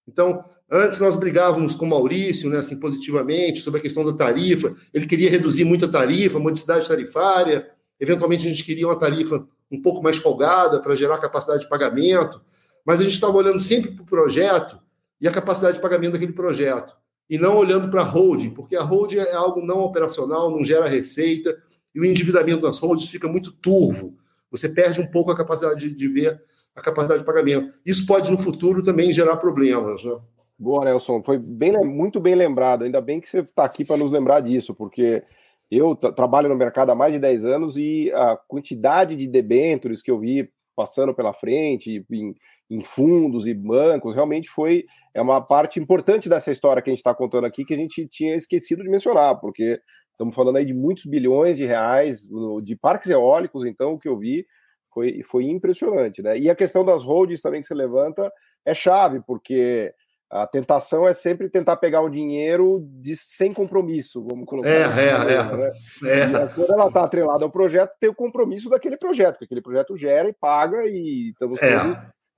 [0.07, 4.75] Então, antes nós brigávamos com o Maurício, né, assim, positivamente, sobre a questão da tarifa.
[4.93, 7.69] Ele queria reduzir muito a tarifa, a modicidade tarifária.
[7.99, 12.41] Eventualmente, a gente queria uma tarifa um pouco mais folgada para gerar capacidade de pagamento.
[12.85, 14.79] Mas a gente estava olhando sempre para o projeto
[15.19, 16.93] e a capacidade de pagamento daquele projeto
[17.29, 20.87] e não olhando para a holding, porque a holding é algo não operacional, não gera
[20.87, 21.57] receita,
[21.95, 24.17] e o endividamento das holdings fica muito turvo.
[24.51, 26.41] Você perde um pouco a capacidade de, de ver
[26.75, 27.73] a capacidade de pagamento.
[27.85, 30.03] Isso pode, no futuro, também gerar problemas.
[30.03, 30.15] Né?
[30.57, 31.21] Boa, Nelson.
[31.23, 32.83] Foi bem, muito bem lembrado.
[32.83, 35.23] Ainda bem que você está aqui para nos lembrar disso, porque
[35.69, 40.11] eu trabalho no mercado há mais de 10 anos e a quantidade de debêntures que
[40.11, 42.35] eu vi passando pela frente, em,
[42.73, 46.99] em fundos e bancos, realmente foi é uma parte importante dessa história que a gente
[46.99, 49.79] está contando aqui que a gente tinha esquecido de mencionar, porque
[50.11, 52.27] estamos falando aí de muitos bilhões de reais
[52.63, 54.45] de parques eólicos, então o que eu vi
[54.91, 56.37] foi, foi impressionante, né?
[56.37, 58.31] E a questão das holdings também que você levanta
[58.65, 59.93] é chave, porque
[60.31, 64.69] a tentação é sempre tentar pegar o dinheiro de sem compromisso, vamos colocar.
[64.69, 66.43] É, assim, é, é, né?
[66.43, 66.47] é.
[66.55, 70.27] Quando ela está atrelada ao projeto, tem o compromisso daquele projeto, que aquele projeto gera
[70.27, 71.75] e paga e estamos é.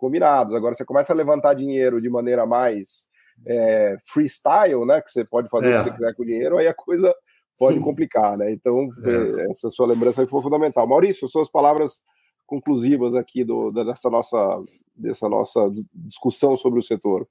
[0.05, 0.53] Combinados.
[0.53, 3.07] Agora, você começa a levantar dinheiro de maneira mais
[3.45, 5.01] é, freestyle, né?
[5.01, 5.75] Que você pode fazer é.
[5.75, 7.13] o que você quiser com o dinheiro, aí a coisa
[7.57, 8.51] pode complicar, né?
[8.51, 9.41] Então, é.
[9.41, 9.49] é.
[9.49, 10.87] essa sua lembrança foi fundamental.
[10.87, 12.03] Maurício, suas palavras
[12.45, 14.63] conclusivas aqui do, dessa, nossa,
[14.95, 17.27] dessa nossa discussão sobre o setor.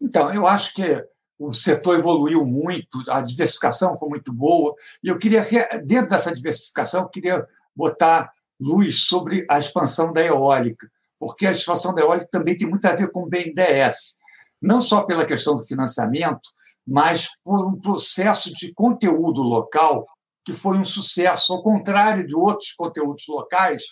[0.00, 1.04] Então, eu acho que
[1.36, 5.44] o setor evoluiu muito, a diversificação foi muito boa, e eu queria,
[5.84, 7.44] dentro dessa diversificação, eu queria
[7.74, 10.88] botar luz sobre a expansão da eólica
[11.18, 14.16] porque a expansão da eólica também tem muito a ver com o BNDES,
[14.60, 16.50] não só pela questão do financiamento,
[16.86, 20.06] mas por um processo de conteúdo local
[20.44, 23.82] que foi um sucesso, ao contrário de outros conteúdos locais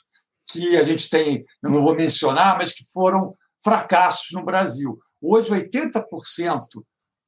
[0.50, 4.98] que a gente tem, eu não vou mencionar, mas que foram fracassos no Brasil.
[5.20, 6.02] Hoje, 80%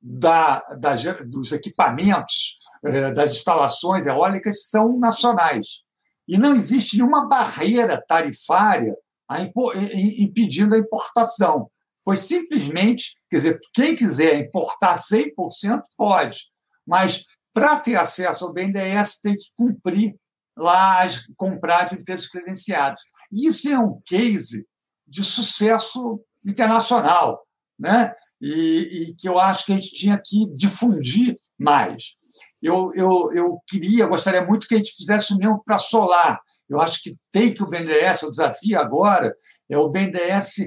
[0.02, 5.82] da, da, dos equipamentos, eh, das instalações eólicas são nacionais.
[6.28, 8.94] E não existe nenhuma barreira tarifária
[9.28, 11.70] a impedindo a importação.
[12.04, 16.38] Foi simplesmente, quer dizer, quem quiser importar 100% pode,
[16.86, 20.14] mas para ter acesso ao BNDES tem que cumprir
[20.56, 21.06] lá,
[21.36, 22.98] comprar de empresas credenciadas.
[23.32, 24.66] Isso é um case
[25.06, 27.46] de sucesso internacional,
[27.78, 28.12] né?
[28.40, 32.14] E, e, que eu acho que a gente tinha que difundir mais.
[32.62, 36.38] Eu, eu, eu queria, gostaria muito que a gente fizesse o mesmo para solar.
[36.68, 39.34] Eu acho que tem que o BNDES, o desafio agora
[39.68, 40.66] é o BNDES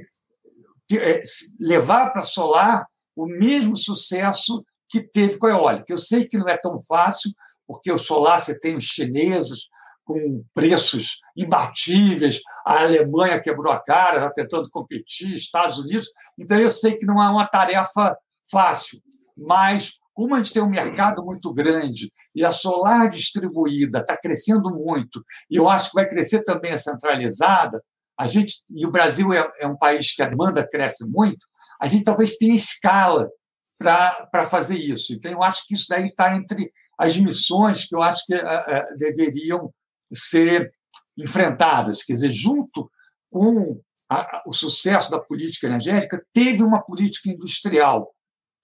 [0.93, 1.21] é,
[1.59, 2.85] levar para solar
[3.15, 5.85] o mesmo sucesso que teve com a eólica.
[5.89, 7.31] Eu sei que não é tão fácil,
[7.65, 9.67] porque o solar você tem os chineses
[10.05, 16.07] com preços imbatíveis, a Alemanha quebrou a cara, está tentando competir, Estados Unidos.
[16.39, 18.17] Então, eu sei que não é uma tarefa
[18.49, 19.01] fácil,
[19.35, 24.73] mas como a gente tem um mercado muito grande e a solar distribuída está crescendo
[24.73, 27.79] muito, e eu acho que vai crescer também a centralizada,
[28.19, 31.45] a gente, e o Brasil é, é um país que a demanda cresce muito,
[31.79, 33.29] a gente talvez tenha escala
[33.77, 35.13] para fazer isso.
[35.13, 38.39] Então, eu acho que isso daí está entre as missões que eu acho que uh,
[38.39, 39.71] uh, deveriam
[40.11, 40.73] ser
[41.15, 42.01] enfrentadas.
[42.01, 42.89] Quer dizer, junto
[43.29, 48.11] com a, o sucesso da política energética, teve uma política industrial,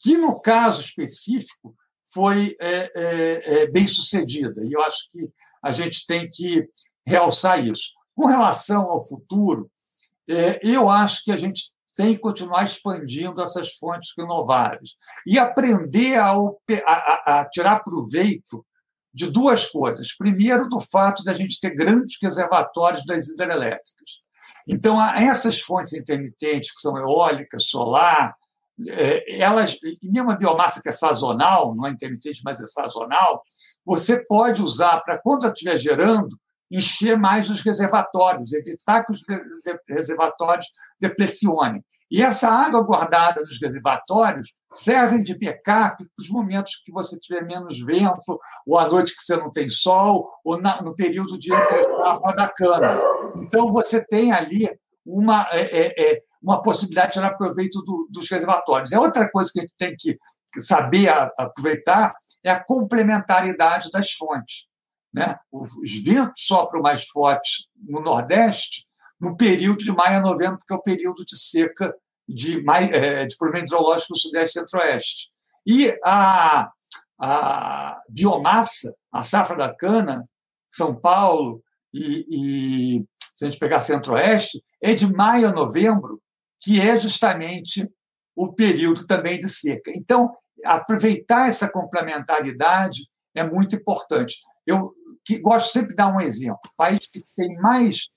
[0.03, 1.73] que, no caso específico,
[2.13, 4.61] foi é, é, é, bem sucedida.
[4.63, 5.25] E eu acho que
[5.63, 6.67] a gente tem que
[7.05, 7.93] realçar isso.
[8.13, 9.71] Com relação ao futuro,
[10.29, 14.95] é, eu acho que a gente tem que continuar expandindo essas fontes renováveis
[15.25, 16.33] e aprender a,
[16.85, 18.65] a, a tirar proveito
[19.13, 20.15] de duas coisas.
[20.17, 24.21] Primeiro, do fato da gente ter grandes reservatórios das hidrelétricas.
[24.67, 28.35] Então, essas fontes intermitentes, que são eólica, solar,
[29.27, 33.43] elas, e mesmo a biomassa que é sazonal, não é intermitente, mas é sazonal,
[33.85, 36.35] você pode usar para, quando estiver gerando,
[36.71, 39.21] encher mais os reservatórios, evitar que os
[39.87, 40.65] reservatórios
[40.99, 41.83] depressionem.
[42.09, 47.45] E essa água guardada nos reservatórios servem de backup para os momentos que você tiver
[47.45, 51.53] menos vento, ou à noite que você não tem sol, ou na, no período de
[51.53, 52.99] entre safra da cana.
[53.37, 54.69] Então, você tem ali
[55.05, 58.91] uma, é, é, é, uma possibilidade de tirar proveito do, dos reservatórios.
[58.91, 60.17] É outra coisa que a gente tem que
[60.59, 62.13] saber aproveitar
[62.43, 64.65] é a complementaridade das fontes.
[65.13, 65.35] Né?
[65.51, 68.85] Os ventos sopram mais fortes no Nordeste
[69.19, 71.95] no período de maio a novembro, que é o período de seca
[72.27, 75.31] de, é, de problema hidrológico no Sudeste e Centro-Oeste.
[75.65, 76.69] E a,
[77.21, 80.23] a biomassa, a safra da cana,
[80.69, 81.63] São Paulo
[81.93, 82.25] e,
[82.97, 86.21] e se a gente pegar Centro-Oeste, é de maio a novembro,
[86.63, 87.87] que é justamente
[88.35, 89.91] o período também de seca.
[89.93, 90.33] Então,
[90.65, 94.37] aproveitar essa complementaridade é muito importante.
[94.65, 94.93] Eu
[95.25, 96.59] que gosto sempre de dar um exemplo.
[96.65, 98.09] O país que tem mais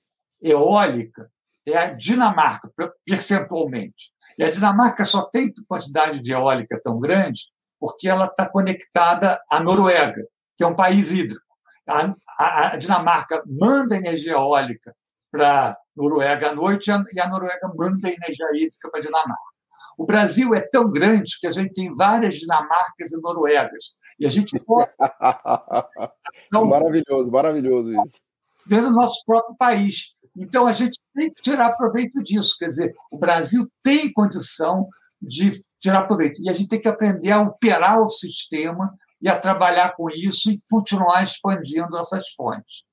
[0.43, 1.31] eólica
[1.67, 2.71] é a Dinamarca,
[3.05, 4.13] percentualmente.
[4.39, 7.43] E a Dinamarca só tem quantidade de eólica tão grande
[7.79, 10.27] porque ela está conectada à Noruega,
[10.57, 11.45] que é um país hídrico.
[11.89, 14.95] A, a, a Dinamarca manda energia eólica
[15.31, 19.57] para Noruega à noite e a Noruega manda energia hídrica para a Dinamarca.
[19.97, 23.95] O Brasil é tão grande que a gente tem várias Dinamarcas e Noruegas.
[24.19, 24.91] E a gente pode.
[26.49, 28.21] Então, maravilhoso, maravilhoso isso.
[28.67, 30.15] Dentro do nosso próprio país.
[30.37, 32.55] Então, a gente tem que tirar proveito disso.
[32.57, 34.89] Quer dizer, o Brasil tem condição
[35.21, 36.41] de tirar proveito.
[36.41, 40.51] E a gente tem que aprender a operar o sistema e a trabalhar com isso
[40.51, 42.86] e continuar expandindo essas fontes.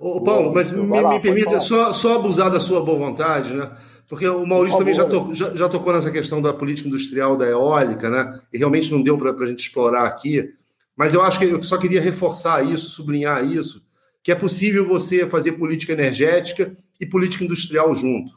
[0.00, 3.70] Ô, Paulo, mas me, me permita só, só abusar da sua boa vontade, né?
[4.08, 7.46] Porque o Maurício também já, to, já, já, tocou nessa questão da política industrial da
[7.46, 8.40] eólica, né?
[8.50, 10.54] E realmente não deu para a gente explorar aqui.
[10.96, 13.84] Mas eu acho que eu só queria reforçar isso, sublinhar isso,
[14.22, 18.32] que é possível você fazer política energética e política industrial junto.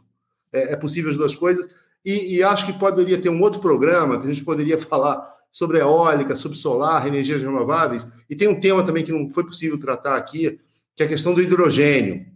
[0.51, 1.69] É, é possível as duas coisas.
[2.05, 5.79] E, e, acho que poderia ter um outro programa que a gente poderia falar sobre
[5.79, 8.07] eólica, sobre solar, energias renováveis.
[8.29, 10.59] E tem um tema também que não foi possível tratar aqui,
[10.95, 12.33] que é a questão do hidrogênio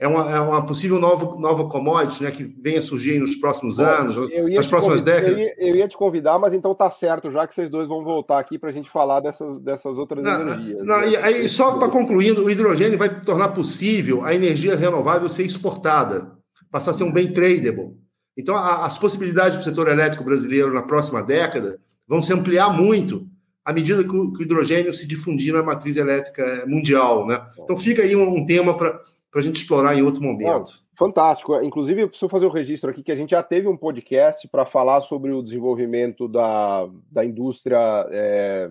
[0.00, 4.16] é uma, é uma possível nova, nova commodity né, que venha surgir nos próximos anos,
[4.54, 5.32] nas próximas décadas.
[5.32, 8.02] Eu ia, eu ia, te convidar, mas então tá certo, já que vocês dois vão
[8.02, 10.86] voltar aqui para a gente falar dessas, dessas outras não, energias.
[10.86, 11.10] Não, né?
[11.10, 16.32] e aí, só para concluindo, o hidrogênio vai tornar possível a energia renovável ser exportada,
[16.70, 17.94] passar a ser um bem tradable.
[18.38, 21.78] Então, a, as possibilidades do setor elétrico brasileiro na próxima década
[22.08, 23.26] vão se ampliar muito
[23.70, 27.24] à medida que o, que o hidrogênio se difundir na matriz elétrica mundial.
[27.24, 27.40] Né?
[27.56, 29.00] Então, fica aí um, um tema para
[29.36, 30.72] a gente explorar em outro momento.
[30.98, 31.54] fantástico.
[31.62, 34.48] Inclusive, eu preciso fazer o um registro aqui que a gente já teve um podcast
[34.48, 37.78] para falar sobre o desenvolvimento da, da indústria
[38.10, 38.68] é,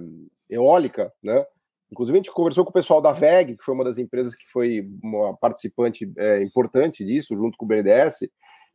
[0.50, 1.46] eólica, né?
[1.90, 4.46] Inclusive, a gente conversou com o pessoal da VEG, que foi uma das empresas que
[4.52, 8.30] foi uma participante é, importante disso, junto com o BNDES.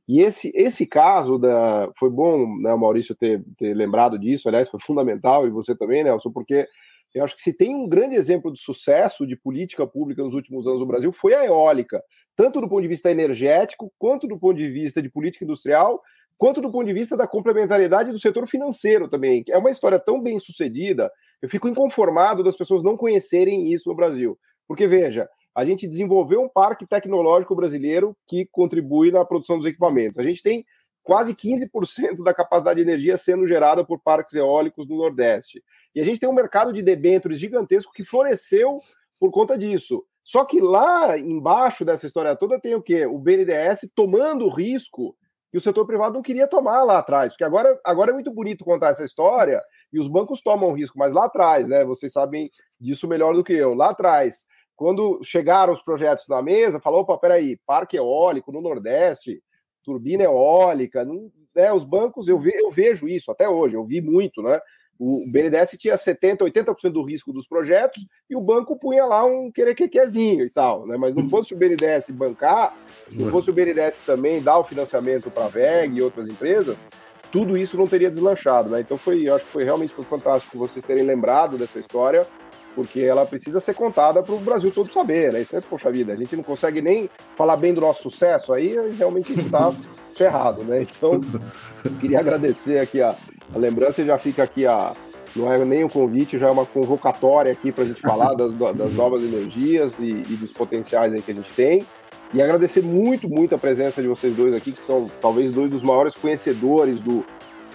[0.07, 4.81] E esse, esse caso da, foi bom, né, Maurício, ter, ter lembrado disso, aliás, foi
[4.81, 6.67] fundamental, e você também, Nelson, porque
[7.15, 10.67] eu acho que se tem um grande exemplo de sucesso de política pública nos últimos
[10.67, 12.03] anos no Brasil foi a eólica,
[12.37, 16.03] tanto do ponto de vista energético, quanto do ponto de vista de política industrial,
[16.37, 19.45] quanto do ponto de vista da complementaridade do setor financeiro também.
[19.49, 23.95] É uma história tão bem sucedida, eu fico inconformado das pessoas não conhecerem isso no
[23.95, 24.37] Brasil.
[24.67, 30.19] Porque, veja, a gente desenvolveu um parque tecnológico brasileiro que contribui na produção dos equipamentos.
[30.19, 30.65] A gente tem
[31.03, 35.63] quase 15% da capacidade de energia sendo gerada por parques eólicos no Nordeste.
[35.95, 38.79] E a gente tem um mercado de debêntures gigantesco que floresceu
[39.21, 40.03] por conta disso.
[40.25, 43.07] Só que lá embaixo dessa história toda tem o quê?
[43.07, 45.15] O BNDES tomando o risco
[45.53, 47.35] que o setor privado não queria tomar lá atrás.
[47.35, 51.15] Porque agora, agora é muito bonito contar essa história e os bancos tomam risco, mas
[51.15, 51.85] lá atrás, né?
[51.85, 52.51] Vocês sabem
[52.81, 53.75] disso melhor do que eu.
[53.75, 54.47] Lá atrás,
[54.77, 59.43] quando chegaram os projetos na mesa, falou: opa, peraí, parque eólico no Nordeste,
[59.83, 64.01] turbina eólica, não, né, os bancos, eu, ve, eu vejo isso até hoje, eu vi
[64.01, 64.61] muito, né?
[64.99, 69.51] O BNDES tinha 70%, 80% do risco dos projetos e o banco punha lá um
[69.51, 70.97] querequequezinho e tal, né?
[70.97, 72.77] Mas não fosse o BNDES bancar,
[73.11, 76.89] não fosse o BNDES também dar o financiamento para a VEG e outras empresas,
[77.33, 78.81] tudo isso não teria deslanchado, né?
[78.81, 82.25] Então foi, acho que foi realmente foi fantástico vocês terem lembrado dessa história,
[82.75, 85.43] porque ela precisa ser contada para o Brasil todo saber, né?
[85.43, 88.77] Isso é, poxa vida, a gente não consegue nem falar bem do nosso sucesso, aí
[88.97, 89.73] realmente está
[90.17, 90.83] ferrado, né?
[90.83, 91.21] Então,
[92.01, 93.17] queria agradecer aqui a,
[93.55, 94.95] a lembrança, já fica aqui a
[95.37, 98.55] não é nem um convite, já é uma convocatória aqui para a gente falar das,
[98.55, 101.85] das novas energias e, e, dos potenciais aí que a gente tem.
[102.33, 105.83] E agradecer muito, muito a presença de vocês dois aqui, que são talvez dois dos
[105.83, 107.25] maiores conhecedores do,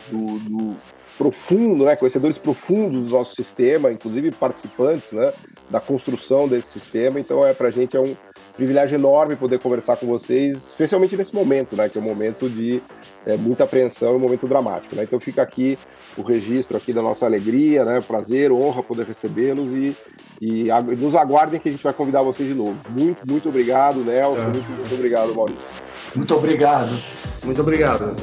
[0.10, 0.76] do, do
[1.20, 5.34] profundo, né, conhecedores profundos do nosso sistema, inclusive participantes né,
[5.70, 7.20] da construção desse sistema.
[7.20, 8.16] Então, é para a gente é um
[8.56, 12.82] privilégio enorme poder conversar com vocês, especialmente nesse momento, né, que é um momento de
[13.26, 14.96] é, muita apreensão, um momento dramático.
[14.96, 15.04] Né?
[15.04, 15.78] Então, fica aqui
[16.18, 19.98] o registro aqui da nossa alegria, né, prazer, honra poder recebê-los e,
[20.40, 22.78] e nos aguardem que a gente vai convidar vocês de novo.
[22.90, 24.40] Muito, muito obrigado, Nelson.
[24.40, 24.48] Tá.
[24.48, 25.68] Muito, muito obrigado, Maurício.
[26.16, 27.04] Muito obrigado.
[27.44, 28.16] Muito obrigado.